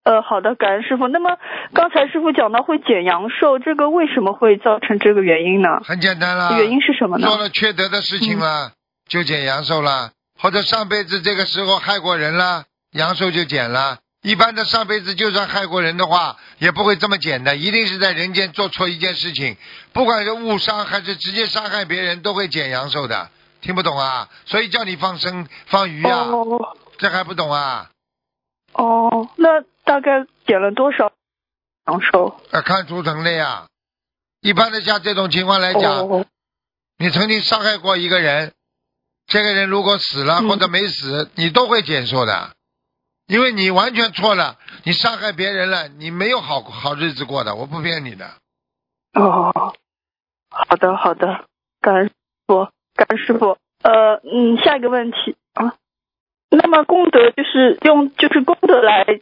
[0.10, 1.08] 呃好的，感恩师傅。
[1.08, 1.38] 那么
[1.72, 5.82] 刚才师傅讲到会减阳寿，这个为什么会造成这个原因呢？
[5.84, 7.28] 很简单啦，原因是什么呢？
[7.28, 8.72] 做了缺德的事情了，
[9.08, 14.00] 就减阳寿了，或者上辈子这个时候害过人了，阳寿就减了。
[14.24, 19.58] 一般的上辈子就算害过人的话，也不会这么减的，一定是在人间做错一件事情，
[19.94, 23.30] 不管是误伤还是直接伤害别人，都会减阳寿的。
[23.62, 24.28] 听不懂啊？
[24.48, 27.90] 所以叫你放生放鱼啊、哦这还不懂啊？
[28.74, 31.12] 哦，那大概减了多少
[31.84, 32.40] 长寿？
[32.52, 33.66] 啊看图腾的呀。
[34.40, 36.28] 一般的像这种情况来讲，哦
[37.00, 38.54] 你曾经伤害过一个人，
[39.26, 42.52] 这个人如果死了嗯或者没死，你都会减寿的，
[43.26, 48.30] 因为你完全错了，你伤害别人了，你没有好好日子过的，我不骗你的。
[49.14, 49.74] 哦，
[50.52, 51.46] 好的好的，
[51.82, 52.14] 感恩师
[52.46, 53.58] 傅，感恩师傅。
[53.82, 55.74] 呃，嗯，下一个问题啊，
[56.52, 59.20] 那么功德就是用就是功德来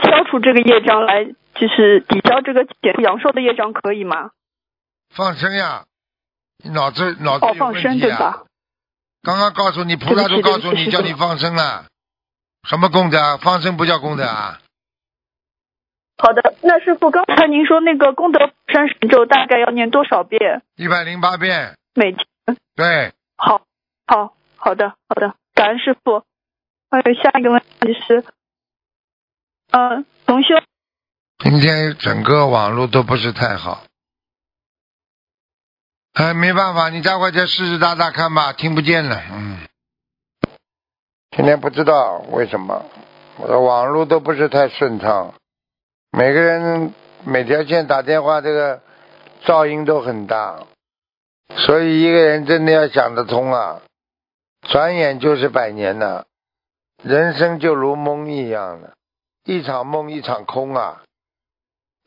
[0.00, 1.24] 消除这个业障，来
[1.54, 4.30] 就是抵消这个减阳寿的业障，可以吗？
[5.14, 5.84] 放生呀，
[6.64, 8.44] 你脑子脑子哦，有放生对吧？
[9.22, 11.86] 刚刚告诉你，菩萨都告诉你，叫你放生了，
[12.68, 13.36] 什么功德啊？
[13.36, 14.60] 放生不叫功德啊？
[16.18, 18.38] 好的，那师傅刚才您说那个功德
[18.68, 22.26] 山神咒大概要念多少遍一百零八遍，每天？
[22.76, 23.62] 对，好，
[24.06, 26.22] 好，好的，好的，感恩师傅。
[26.90, 28.24] 还有下一个问题是，
[29.70, 30.54] 呃，同修，
[31.38, 33.84] 今天整个网络都不是太好。
[36.14, 39.58] 哎，没办法，你待会儿再试试打打看吧，听不见了，嗯。
[41.36, 42.84] 今天不知道为什么，
[43.36, 45.34] 我的网络都不是太顺畅，
[46.10, 46.92] 每个人
[47.24, 48.82] 每条线打电话，这个
[49.44, 50.66] 噪音都很大，
[51.56, 53.80] 所以一个人真的要想得通啊，
[54.62, 56.26] 转眼就是百年了，
[57.04, 58.94] 人生就如梦一样的，
[59.50, 61.02] 一场梦一场空啊，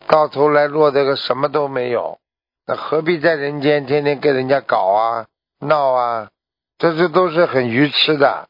[0.08, 2.20] 到头来落得个什么都没有。
[2.66, 5.28] 那何必在人间天天跟人家搞啊、
[5.60, 6.30] 闹啊？
[6.78, 8.48] 这些都是很愚痴的。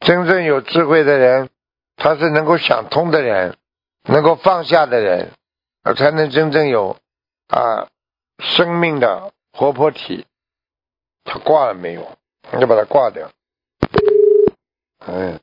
[0.00, 1.48] 真正有智慧的人，
[1.96, 3.56] 他是能够想通的人，
[4.02, 5.32] 能够放下的人，
[5.96, 6.98] 才能真正有
[7.48, 7.88] 啊
[8.40, 10.26] 生命的活泼体。
[11.24, 12.06] 他挂了没有？
[12.52, 13.30] 你就把它挂掉。
[14.98, 15.40] 哎，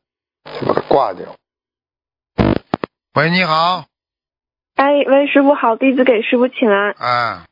[0.60, 1.36] 就把它挂掉。
[3.16, 3.86] 喂，你好，
[4.76, 6.96] 哎，喂，师傅好，弟子给师傅请安。
[6.98, 7.46] 啊，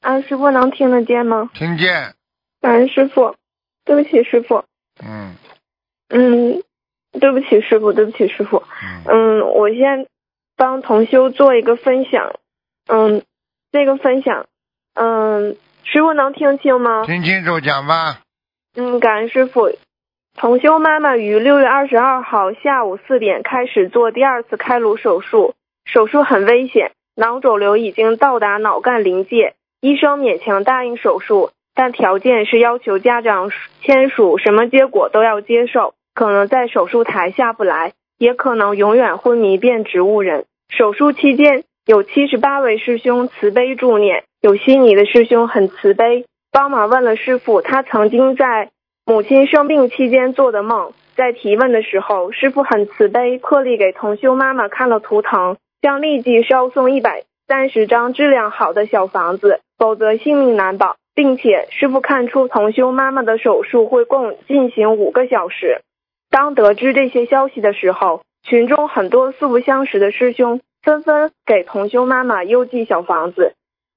[0.00, 1.50] 啊，师傅能听得见吗？
[1.54, 2.14] 听见，
[2.60, 3.34] 感恩师傅，
[3.84, 4.64] 对不起师傅，
[5.04, 5.34] 嗯，
[6.08, 6.62] 嗯，
[7.18, 8.62] 对不起师傅，对不起师傅，
[9.06, 10.06] 嗯，我先
[10.56, 12.36] 帮同修做一个分享，
[12.86, 13.24] 嗯，
[13.72, 14.46] 这个分享，
[14.94, 17.04] 嗯，师傅能听清吗？
[17.06, 18.20] 听清楚讲吧。
[18.76, 19.68] 嗯，感恩师傅。
[20.38, 33.50] 同修妈妈于六月二十二号下午四点开始做第二次开颅手术，手术很危险，脑肿瘤已经到达脑干临界，医生勉强答应手术，但条件是要求家长
[33.82, 40.44] 签署什么结果都要接受，可能在手术台下不来，也可能永远昏迷变植物人。
[40.68, 48.70] 手术期间有七十八位师兄慈悲助念，有悉尼的师兄很慈悲，帮忙问了师傅他曾经在
[49.08, 50.92] 母亲生病期间做的梦。
[51.16, 60.96] 在提问的时候，师傅很慈悲，破例给同修妈妈看了图腾，将立即烧送一百三十张质量好的小房子，否则性命难保。
[61.14, 65.80] 并且师傅看出同修妈妈的手术会共进行五个小时。
[66.30, 73.54] 当得知这些消息的时候，群中很多素不相识的师兄纷纷给同修妈妈邮寄小房子，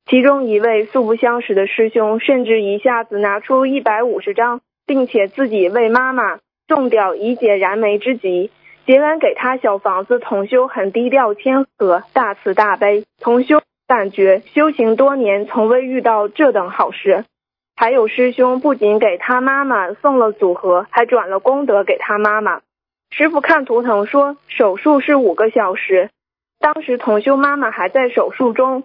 [0.09, 8.51] 其中一位素不相识的师兄甚至一下子拿出一百五十张，并且自己为妈妈种掉以解燃眉之急。
[8.85, 13.05] 结完给他小房子，同修很低调谦和，大慈大悲。
[13.21, 17.23] 同修感觉修行多年，从未遇到这等好事。
[17.77, 22.59] 还有师兄不仅给他妈妈送了组合，还转了功德给他妈妈。
[23.11, 26.09] 师傅看图腾说手术是五个小时，
[26.59, 28.83] 当时同修妈妈还在手术中。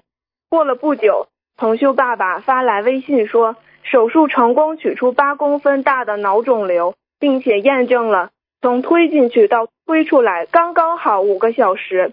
[0.48, 1.26] 过了不久，
[1.56, 3.56] 同修爸爸发来微信说
[3.90, 8.30] 手术成功，取出八公分大的脑肿瘤，并且验证了
[8.60, 12.12] 从推进去到推出来刚刚好五个小时。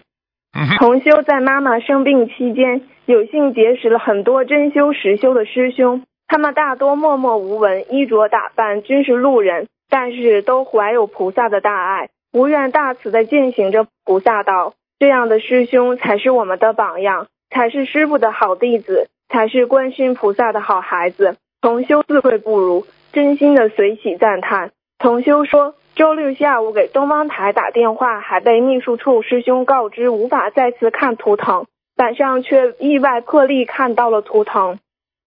[0.78, 14.74] 同修在妈妈生病期间，有幸结识了很多真修实修的师兄，他们大多默默无闻，衣着打扮均是路人，但是都怀有菩萨的大爱，无愿大慈的践行着菩萨道。
[15.00, 21.36] 这样的师兄才是我们的榜样，才是师傅的好弟子，才是观世音菩萨的好孩子。
[21.64, 22.84] 同修自愧不如，
[23.14, 24.72] 真心的随喜赞叹。
[24.98, 31.64] 同修说，周六下午给东方台打电话，还被秘书处师兄告知无法再次看图腾，
[31.96, 34.78] 晚上却意外破例看到了图腾。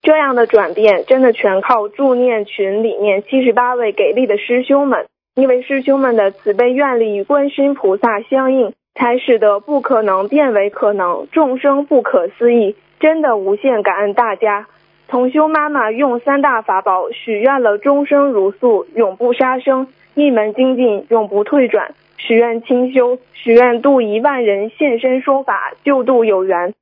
[0.04, 12.76] 这样的转变，真的全靠助念群里面七十八位给力的师兄们，因为师兄们的慈悲愿力与观世音菩萨相应，才使得不可能变为可能，众生不可思议。
[13.00, 14.68] 真的无限感恩大家。
[15.08, 19.88] 同修妈妈用三大法宝许愿了终生如素，永不杀生。
[20.16, 21.93] 一门精进，永不退转。
[22.18, 26.74] 许愿清修，许愿度一万人现身说法，救度有缘。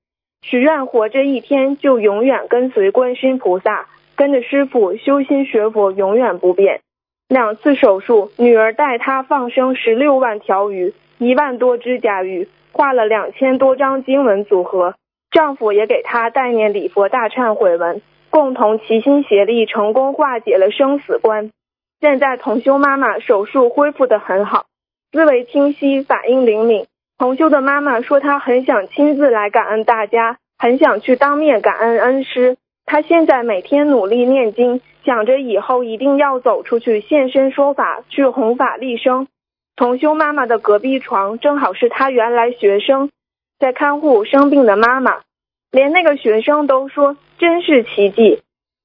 [0.41, 6.79] 许愿活着一天就永远跟随观世音菩萨，跟着师傅修心学佛，永远不变。
[7.27, 14.95] 两次手术，女儿带她放生十六万条鱼，一万多只甲鱼，画了两千多张经文组合。
[15.31, 18.01] 丈夫也给她代念礼佛大忏悔文，
[18.35, 21.51] 共同齐心协力，成功化解了生死关。
[22.01, 24.65] 现在同修妈妈手术恢复的很好，
[25.13, 26.85] 思维清晰，反应灵敏。
[27.17, 32.57] 同修的妈妈说，她很想亲自来感恩大家，很想去当面感恩恩师。
[32.85, 39.29] 她现在每天努力念经，想着以后一定要走出去现身说法，去弘法利生。
[39.77, 43.11] 同修妈妈的隔壁床正好是她原来学生，
[43.59, 45.21] 在看护生病的妈妈，
[45.71, 48.41] 连那个学生都说真是奇迹。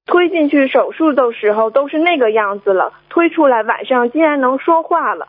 [0.06, 5.28] 推进去手术的时候都是那个样子了，推出来晚上竟然能说话了，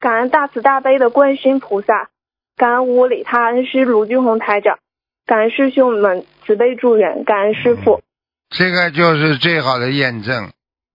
[0.00, 2.08] 感恩大慈大悲的观世音菩萨，
[2.56, 4.78] 感恩无理他恩师卢俊宏台长，
[5.26, 8.00] 感恩师兄们慈悲助缘，感恩师傅。
[8.48, 10.50] 这个就是最好的验证，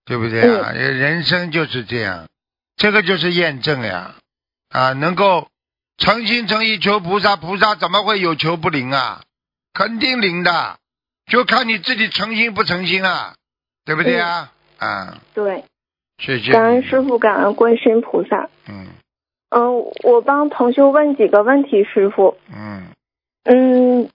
[0.06, 0.72] 对不对啊？
[0.72, 2.28] 人生就是这样，
[2.76, 4.16] 这个就是验证呀，
[4.70, 5.48] 啊，能够
[5.98, 9.22] 诚心诚意求菩萨，菩萨怎么会有求不灵啊？
[9.74, 10.78] 肯定灵的。
[11.28, 13.34] 就看你自己诚心不诚心啊，
[13.86, 14.52] 对不对啊？
[14.80, 15.64] 啊，对，
[16.18, 16.54] 谢谢。
[16.54, 18.50] 感恩师傅，感恩观世音菩萨。
[18.70, 18.88] 嗯。
[19.50, 22.38] 嗯，我帮同修问几个问题，师傅。
[22.54, 22.88] 嗯。
[23.44, 24.10] 嗯，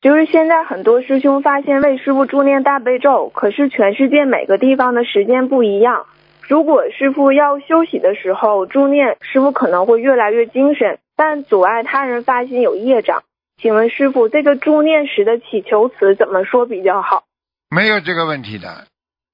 [0.00, 6.06] 就是现在很多师兄发现为师傅助念大悲咒，可是全世界每个地方的时间不一样。
[6.42, 13.22] 如果师傅要休息的时候助念，师傅可能会越来越精神，但阻碍他人发心有业障。
[13.60, 17.24] 请问师傅，这个助念时的祈求词怎么说比较好？
[17.70, 18.86] 没有这个问题的。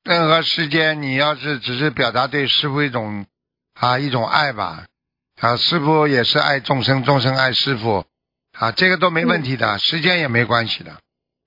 [0.03, 3.27] 任何时间，你要是只是表达对师傅一种
[3.79, 4.85] 啊一种爱吧，
[5.41, 8.05] 啊师傅也是爱众生，众生爱师傅，
[8.59, 10.93] 啊这个都没问题的，时间也没关系的，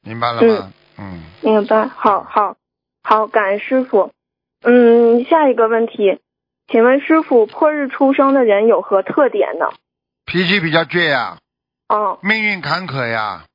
[0.04, 0.72] 明白了吗？
[0.98, 1.22] 嗯。
[1.42, 2.58] 明白，好好
[3.04, 4.12] 好，感恩师傅。
[4.64, 6.20] 嗯，下一个问题，
[6.68, 9.66] 请问师傅，破日出生的人有何特点呢？
[10.26, 11.38] 脾气比较倔呀。
[11.88, 13.46] 哦，命运坎坷呀。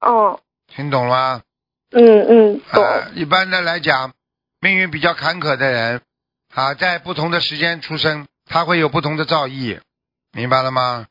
[0.00, 1.42] 哦，听懂了吗？
[1.90, 2.84] 嗯嗯，懂。
[3.14, 4.12] 一般的来讲，
[4.60, 6.00] 命运比较坎坷的人，
[6.54, 9.80] 啊，在不同的时间出生，他会有不同的造诣，
[10.32, 11.06] 明白了吗？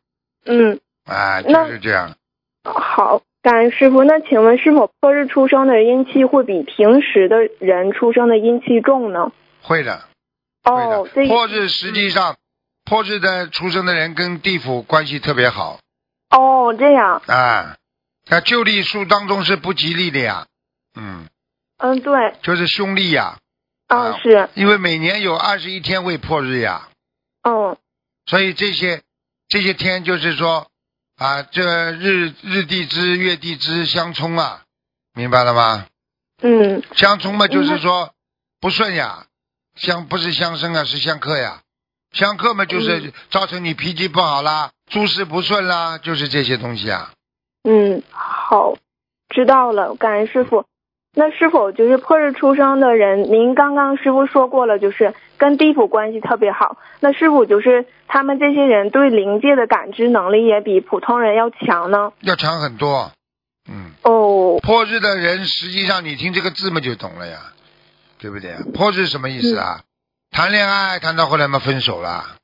[0.46, 0.80] 嗯。
[1.06, 2.16] 啊，就是这样。
[2.64, 4.04] 好，感恩师傅。
[4.04, 9.32] 那请问，是否破日出生的阴气会比平时的人出生的阴气重呢？
[9.62, 10.04] 会的。
[10.64, 12.38] 哦，破日实际上，
[12.86, 15.80] 破日的出生的人跟地府关系特别好。
[16.32, 17.22] 哦，这样。
[17.28, 17.78] 啊，
[18.28, 20.48] 那旧历数当中是不吉利的呀，
[20.96, 21.28] 嗯，
[21.78, 23.38] 嗯，对，就是凶历呀，
[23.88, 26.90] 啊，是，因为每年有二十一天未破日呀，
[27.44, 27.78] 哦，
[28.26, 29.02] 所以这些
[29.48, 30.68] 这些天就是说
[31.18, 34.64] 啊，这日日地支月地支相冲啊，
[35.14, 35.86] 明白了吗？
[36.42, 38.14] 嗯，相冲嘛，就是说
[38.60, 39.26] 不顺呀，
[39.76, 41.62] 相不是相生啊，是相克呀，
[42.12, 44.72] 相克嘛，就是造成你脾气不好啦。
[44.90, 47.12] 诸事不顺啦，就是这些东西啊。
[47.64, 48.76] 嗯，好，
[49.30, 50.66] 知道了，感恩师傅。
[51.14, 53.24] 那是否就是破日出生的人？
[53.24, 56.78] 您刚刚师傅说过了，就是跟地府关系特别好。
[57.02, 62.14] 那是否就是他们这些人对灵界的感知能力也比普通人要强呢？
[62.22, 63.12] 要强很多。
[63.70, 63.92] 嗯。
[64.04, 64.60] 哦。
[64.62, 67.40] 破日的人，实际上你听这个字嘛就懂了呀，
[68.18, 68.56] 对不对？
[68.74, 69.82] 破日什么意思啊？
[70.32, 72.38] 谈恋爱谈到后来嘛分手了。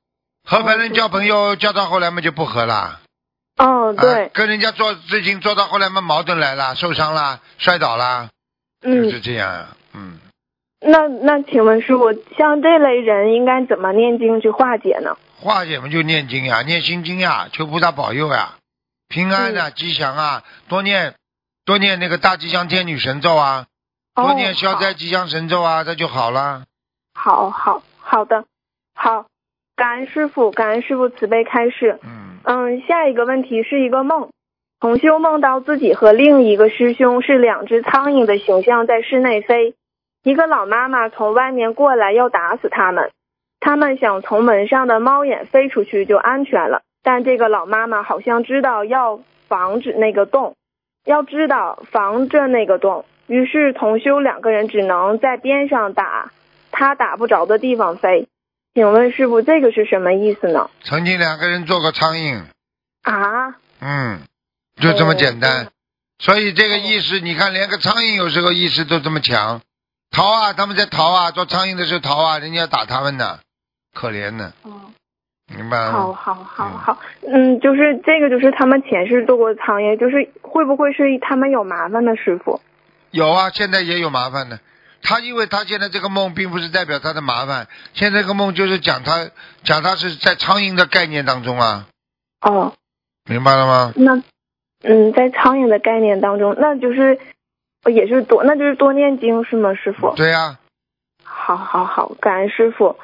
[0.45, 3.01] 和别人交朋友交到后来嘛就不和了，
[3.57, 8.29] 哦对，跟人家做事情做到后来嘛矛盾来了，受伤了，摔倒了，
[8.81, 10.19] 嗯，就是这样，嗯。
[10.79, 15.17] 那那请问师傅，像这类人应该怎么念经去化解呢？
[15.39, 18.55] 化解嘛就念经呀，念心经呀，求菩萨保佑呀，
[19.09, 21.15] 平安啊，吉祥啊，多念
[21.65, 23.65] 多念那个大吉祥天女神咒啊，
[24.15, 26.63] 多念消灾吉祥神咒啊，这就好了。
[27.27, 28.45] 好好好的
[28.95, 29.25] 好。
[29.75, 31.99] 感恩师傅，感恩师傅慈悲开示。
[32.01, 34.29] 嗯嗯，下一个问题是一个梦，
[34.79, 39.75] 同修梦到自己和另一个师兄是两只苍蝇的形象在室内飞，
[40.23, 43.11] 一个老妈妈从外面过来要打死他们，
[43.59, 50.55] 他们想从门上的猫眼飞出去就安全了，但这个老妈妈好像知道要防止那个洞，
[51.03, 56.31] 要知道防着那个洞，于是同修两个人只能在边上打
[56.77, 58.27] 他打不着的地方飞。
[58.75, 60.69] 请问师傅，这个是什么意思呢？
[60.83, 62.43] 曾经两个人做过苍蝇，
[63.01, 64.19] 啊，嗯，
[64.79, 65.69] 就这么简单。
[66.19, 69.61] 所以这个意识，你看，连个苍蝇有时候意识都这么强，
[70.11, 73.39] 逃啊，他们在逃啊，做苍蝇的时候逃啊，人家打他们呢，
[73.95, 74.53] 可怜呢。
[74.61, 74.93] 哦，
[75.55, 75.93] 明白吗？
[75.93, 82.15] 好好好好，嗯，就是这个，就是他们前世做过的苍蝇，就是会不会是他们有麻烦呢？
[82.15, 82.61] 师傅？
[83.09, 84.59] 有啊，现在也有麻烦的。
[85.01, 89.29] 他因为他现在这个梦，并不是代表他的麻烦，现在这个梦就是讲他
[89.63, 91.87] 讲他是在苍蝇的概念当中啊，
[92.41, 92.73] 哦，
[93.29, 93.93] 明白了吗？
[93.95, 94.21] 那
[94.83, 97.19] 嗯，在苍蝇的概念当中，那就是
[97.83, 100.13] 呃也是多，那就是多念经是吗，师傅？
[100.15, 100.59] 对呀、
[101.23, 102.97] 好好好，感恩师傅。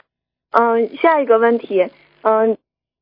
[0.52, 1.90] 嗯，下一个问题，
[2.22, 2.58] 嗯，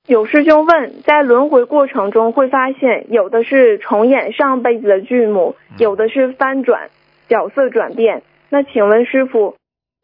[0.07, 6.89] 有师兄问，在轮回过程中会发现，有的是重演上辈子的剧目，有的是翻转
[7.27, 8.23] 角色转变。
[8.51, 9.55] 那请问师傅，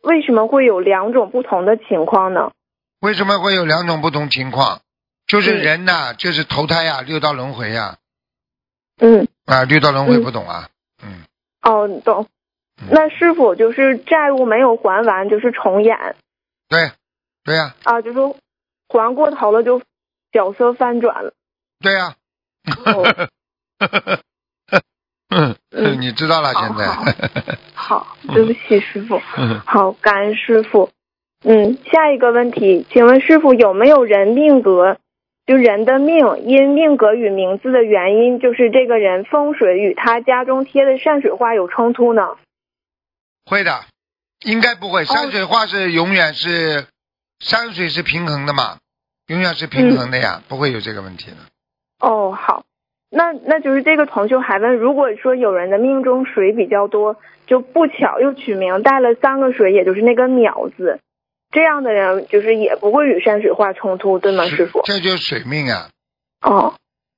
[0.01, 2.51] 为什么会有两种不同的情况呢？
[3.01, 4.79] 为什么会有两种不同情况？
[5.27, 7.97] 就是人呐、就是投胎呀、六道轮回呀、
[8.99, 10.69] 嗯，啊，六道轮回不懂啊？
[11.03, 11.25] 嗯
[11.61, 12.27] 哦，懂。
[12.89, 16.15] 那师傅就是债务没有还完，就是重演
[16.69, 16.91] 对，
[17.43, 18.37] 对呀、啊，就说
[18.87, 19.81] 还过头了，就
[20.31, 21.33] 角色翻转了。
[21.81, 22.15] 对呀、
[22.85, 23.27] 哦
[25.71, 26.87] 嗯，你知道了，现在。
[27.73, 29.21] 好， 对不起，师傅。
[29.37, 30.89] 嗯好，感恩师傅。
[31.43, 34.97] 嗯，下一个问题，请问师傅有没有人命格？
[35.45, 42.35] 就人的命因命格与名字的原因，就是这个人风水与他家中贴的山水画有冲突呢？
[43.45, 43.85] 会的，
[44.43, 45.03] 应该不会。
[45.03, 46.87] 哦山水画是永远是
[47.39, 48.79] 山水是平衡的嘛，
[49.27, 51.37] 永远是平衡的呀，不会有这个问题的。
[51.99, 52.65] 哦，好，
[53.09, 60.99] 那那就是这个同修还问，如果说有人的命中水比较多，就不巧又取名带了三个水，也就是那个淼字，
[61.51, 64.81] 这样的人就是也不会与山水画冲突，对吗，师傅？
[64.83, 65.89] 这就是水命啊，
[66.41, 66.75] 哦，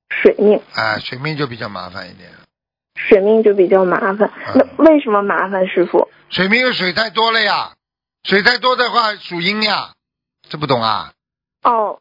[0.08, 2.30] 水命，啊，水命就比较麻烦一点。
[2.94, 4.30] 水命就比较麻烦。
[4.54, 6.08] 那为什么麻烦，师傅？
[6.28, 7.72] 水命有水太多了呀，
[8.24, 9.92] 水太多的话属阴呀，
[10.48, 11.12] 这不懂啊？
[11.62, 11.98] 哦，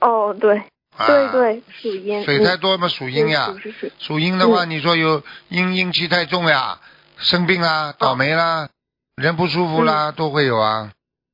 [0.00, 0.64] 哦，对，
[0.96, 2.24] 啊对对，属阴。
[2.24, 3.54] 水太多嘛属阴呀。
[3.98, 6.78] 属阴的话，嗯你说有阴阴气太重呀，
[7.16, 8.68] 生病啦，倒霉啦，
[9.16, 10.92] 人不舒服啦，都会有啊。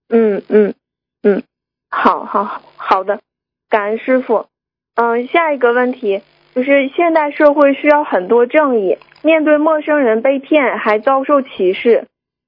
[0.09, 0.75] 嗯嗯
[1.23, 1.43] 嗯，
[1.91, 3.21] 好好好的，
[3.69, 4.47] 感恩师傅。
[4.95, 6.23] 嗯，下一个问题
[6.55, 12.07] 就是现代社会需要很多正义，面对陌生人被骗还遭受歧视，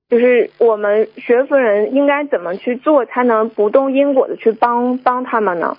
[0.09, 5.77] 就是我们学佛人应该怎么去做才能不动因果的去帮帮他们呢？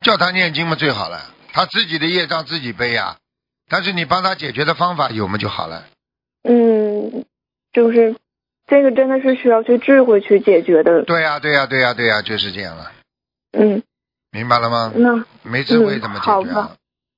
[0.00, 1.20] 叫他念经嘛最好了，
[1.52, 3.16] 他自己的业障自己背呀。
[3.68, 5.84] 但是你帮他解决的方法有嘛就好了。
[6.42, 7.24] 嗯，
[7.72, 8.16] 就是
[8.66, 11.02] 这个真的是需要去智慧去解决的。
[11.04, 12.90] 对呀、对呀、对呀、对呀、就是这样了，
[13.52, 13.82] 嗯，
[14.32, 14.92] 明白了吗？
[14.96, 16.76] 那没智慧怎么解决啊？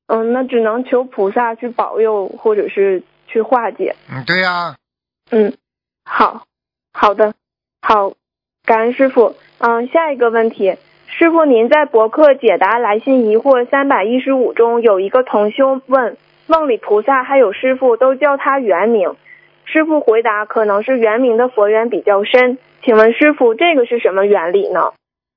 [0.09, 3.97] 嗯，那只能求菩萨去保佑，或者是去化解。
[4.11, 4.77] 嗯，对呀、
[5.31, 5.57] 嗯，
[6.05, 6.45] 好，
[6.93, 7.33] 好的，
[7.81, 8.13] 好，
[8.67, 9.37] 感恩师傅。
[9.59, 10.77] 嗯，下一个问题，
[11.19, 16.17] 师傅您在博客解答来信疑惑三百一十五中有一个同修问，
[16.47, 19.15] 梦里菩萨还有师傅都叫他原名，
[19.67, 24.93] 师傅回答可能是原名的佛缘比较深，请问师傅这个是什么原理呢？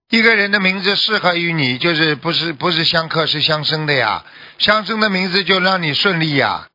[0.09, 4.23] 一个人的名字适合于你，就是不是不是相克是相生的呀，
[4.57, 6.67] 相生的名字就让你顺利呀。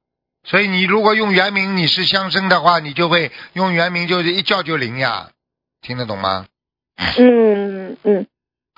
[0.44, 5.28] 所以你如果用原名，你是相生的话，你就会用原名，就是一叫就灵呀，
[5.80, 6.44] 听得懂吗？
[7.18, 8.26] 嗯嗯，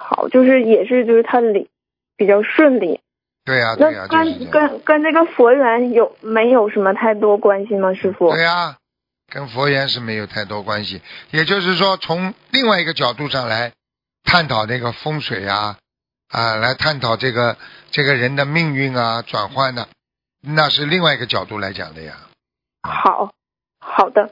[0.02, 1.70] 好，就是也是就是他理
[2.16, 3.00] 比较顺利。
[3.44, 4.50] 对呀、对呀、那跟、就是。
[4.50, 8.30] 跟跟这个佛缘有没有什么太多关系吗，师傅？
[8.32, 8.76] 对呀、
[9.32, 11.00] 跟佛缘是没有太多关系。
[11.30, 13.72] 也就是说，从另外一个角度上来
[14.24, 15.78] 探讨这个风水啊，
[16.28, 17.56] 啊，来探讨这个
[17.90, 19.88] 这个人的命运啊转换的，
[20.40, 22.14] 那是另外一个角度来讲的呀。
[22.82, 23.32] 好，
[23.80, 24.30] 好的，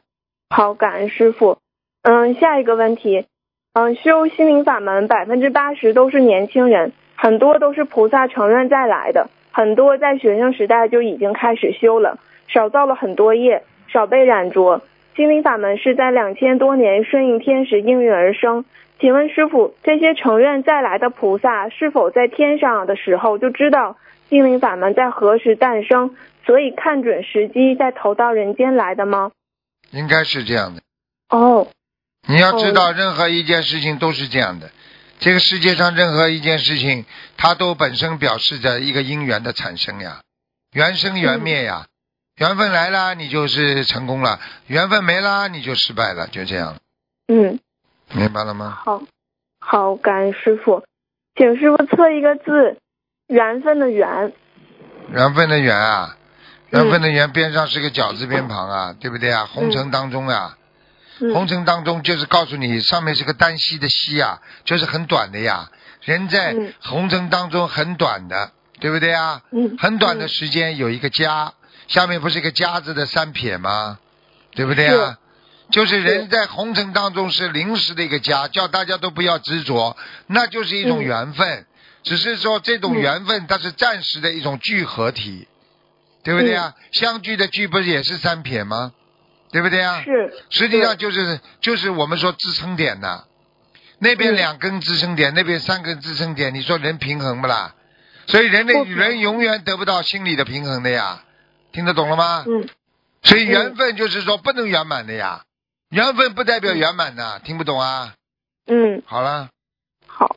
[0.49, 1.57] 好，感恩师傅。
[2.03, 3.27] 嗯，下一个问题，
[3.73, 12.19] 嗯，修心灵法门百分之八十都是年轻人，很多都是菩萨承认再来的，很多在学生时代就已经开始修了，
[12.49, 14.81] 少造了很多业，少被染着。
[15.15, 18.65] 心灵法门是在两千多年顺应天时应运而生。
[18.99, 23.97] 请问师傅，这些承认再来的菩萨是否在天上的时候就知道
[24.29, 26.15] 心灵法门在何时诞生，
[26.45, 29.31] 所以看准时机再投到人间来的吗？
[29.91, 30.81] 应该是这样的。
[31.29, 31.67] 哦，
[32.27, 34.71] 你要知道，任何一件事情都是这样的。
[35.19, 37.05] 这个世界上任何一件事情，
[37.37, 40.21] 它都本身表示着一个因缘的产生呀，
[40.73, 41.87] 缘生缘灭呀。
[42.37, 46.77] 缘分来了，你就是成功了；缘分没了，你就失败了，就这样。
[47.27, 47.59] 嗯，
[48.13, 48.79] 明白了吗？
[48.83, 49.03] 好，
[49.59, 50.83] 好，感恩师傅，
[51.35, 52.77] 请师傅测一个字，
[53.27, 54.33] 缘分的缘。
[55.11, 56.17] 缘分的缘啊，
[56.69, 59.45] 缘分的缘边上是个绞字边旁啊，对不对啊？
[59.45, 60.57] 红尘当中啊，
[61.33, 65.69] 红尘当中就是告诉你，上面是个单膝的膝啊，就是很短的呀。
[66.03, 69.43] 人在红尘当中很短的，对不对啊？
[69.51, 71.53] 嗯，很短的时间有一个家，
[71.87, 73.99] 下面不是一个家字的三撇吗？
[74.55, 75.17] 对不对啊？
[75.69, 79.95] 就是人在红尘当中是临时的一个家，叫大家都不要执着，
[80.27, 81.65] 那就是一种缘分。
[82.03, 85.47] 只是说这种缘分它是暂时的一种聚合体，
[86.23, 86.73] 对不对啊？
[86.91, 88.91] 相聚的聚不是也是三撇吗？
[89.51, 90.01] 对不对啊？
[90.03, 90.33] 是。
[90.49, 93.25] 实际上就是就是我们说支撑点呐，
[93.99, 97.75] 那边两根支撑点，那边三根支撑点，你说人平衡不啦？
[98.27, 101.23] 所以人的人永远得不到心理的平衡的呀，
[101.71, 102.45] 听得懂了吗？
[102.47, 102.67] 嗯。
[103.23, 105.43] 所以缘分就是说不能圆满的呀，
[105.89, 108.13] 缘分不代表圆满的，听不懂啊？
[108.67, 109.03] 嗯。
[109.05, 109.49] 好了。
[110.07, 110.35] 好，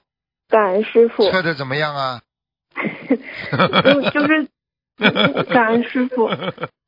[0.49, 1.31] 感恩师傅。
[1.31, 2.21] 测的怎么样啊？
[3.55, 4.49] 就就是
[5.53, 6.29] 感恩师傅。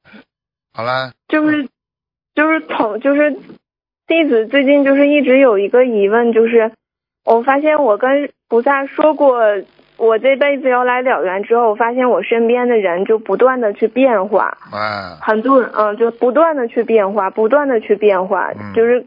[0.74, 1.12] 好了。
[1.28, 1.68] 就是
[2.36, 3.32] 就是同就是
[4.06, 6.70] 弟子最近就是一直有一个疑问，就是
[7.24, 9.40] 我发现我跟菩萨说过。
[9.98, 19.06] 我这辈子要来了缘之后，我发现我身边的人就不断的去变化，啊，很多人嗯，就不断的去变化，不断的去变化，就是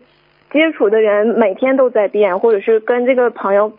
[0.52, 3.72] 接触的人每天都在变，或者是跟这个朋友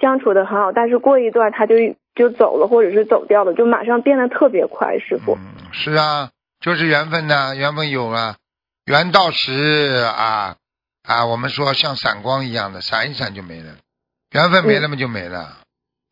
[0.00, 1.76] 相处的很好，但是过一段他就
[2.16, 5.38] 就走了，或者是走掉了，就马上变得特别快，师傅。
[5.70, 6.30] 是啊，
[6.60, 8.34] 就是缘分呐，缘分有啊，
[8.88, 9.52] 缘到时
[10.16, 10.56] 啊
[11.02, 13.76] 啊，我们说像闪光一样的，闪一闪就没了，
[14.32, 15.58] 缘分没了嘛就没了。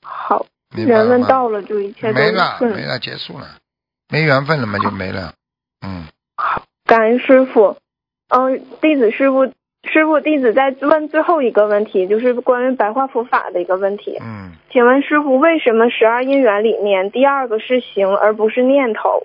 [0.03, 0.45] 好，
[0.77, 3.57] 缘分到了就一切都没了，没了，结束了，
[4.11, 5.33] 没缘分了嘛就没了。
[5.81, 6.05] 嗯，
[6.37, 7.79] 好，感恩师傅。
[8.29, 14.19] 嗯，弟子师傅，师傅弟子再问最后一个问题，就是关于白话佛法的一个问题。
[14.21, 19.25] 嗯，请问师傅，为什么十二因缘里面第二个是行而不是念头？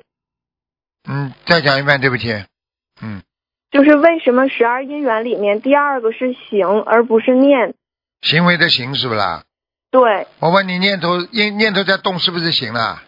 [1.09, 2.45] 嗯，再讲一遍，对不起。
[3.01, 3.23] 嗯，
[3.71, 7.73] 就是为什么十二因缘里面第二个是行而不是念？
[8.21, 9.43] 行为的行是不啦？
[9.89, 13.01] 对，我问你，念头念念头在动，是不是行了？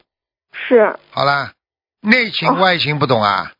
[0.52, 0.98] 是。
[1.12, 1.52] 好了，
[2.02, 3.52] 内情外情不懂啊？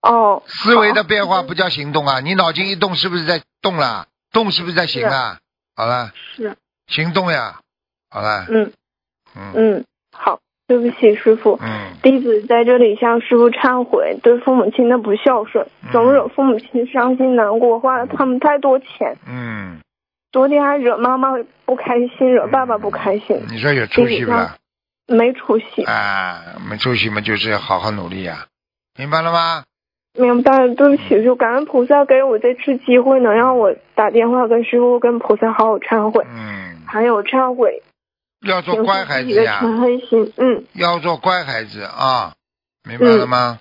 [0.00, 0.42] 哦。
[0.46, 2.20] 思维的变化不叫行动啊！
[2.20, 4.08] 你脑筋一动，是不是在动了？
[4.32, 5.38] 动是不是在行啊？
[5.76, 6.12] 好了。
[6.36, 6.56] 是。
[6.86, 7.60] 行动呀，
[8.10, 8.46] 好了。
[8.48, 8.72] 嗯。
[9.36, 9.52] 嗯。
[9.54, 9.91] 嗯，好，
[10.72, 11.58] 对不起，师傅。
[11.60, 11.92] 嗯。
[12.02, 19.18] 弟子在这里向师傅忏悔，对父母亲的不孝顺，总惹父母亲伤心难过，花了他们太多钱。
[19.28, 19.80] 嗯。
[20.32, 21.34] 昨天还惹妈妈
[21.66, 23.38] 不开心，惹爸爸不开心。
[23.50, 24.56] 你说有出息不啦？
[25.06, 25.84] 没出息。
[25.84, 26.40] 啊，
[26.70, 28.46] 没出息嘛，就是要好好努力呀，
[28.98, 29.64] 明白了吗？
[30.18, 36.24] 明白了，对不起，就感恩菩萨给我这次机会，能让我打电话跟师傅、跟菩萨好好忏悔。
[36.34, 36.80] 嗯。
[36.86, 37.82] 还有忏悔。
[38.42, 39.58] 要做乖孩子呀。
[39.60, 40.64] 陈黑心，嗯。
[40.74, 42.34] 要做乖孩子啊，
[42.88, 43.60] 明白了吗？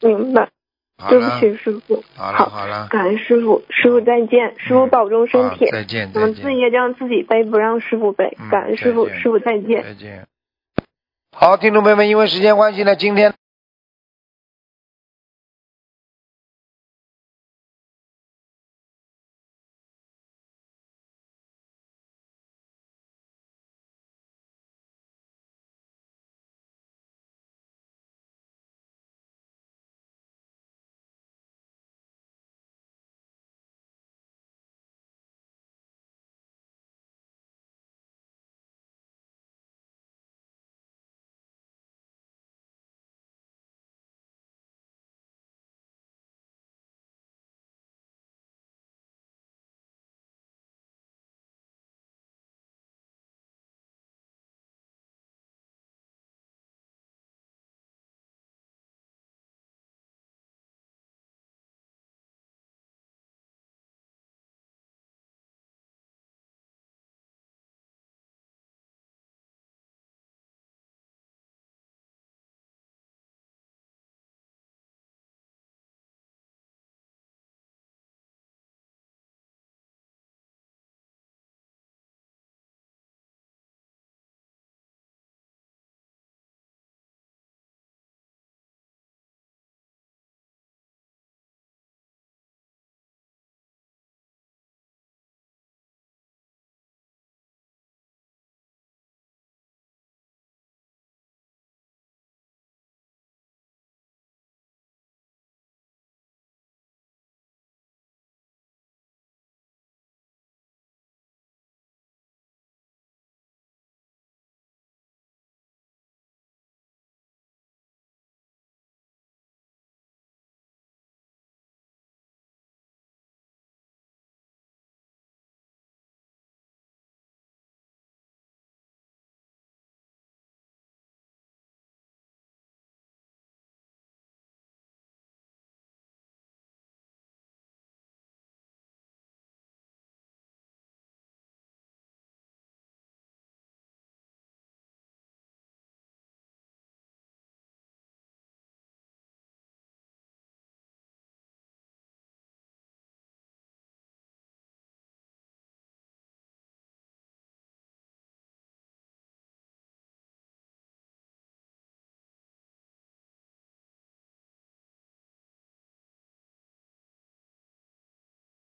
[0.00, 0.48] 明白。
[1.08, 2.04] 对不起，师傅。
[2.14, 5.66] 好了好了，感恩师傅，师傅再见，师傅保重身体。
[5.70, 8.36] 再见我们自己也让自己背，不让师傅背。
[8.50, 9.82] 感恩师傅，师傅再见。
[9.82, 10.26] 再见。
[11.32, 13.32] 好，听众朋友们，因为时间关系呢，今天。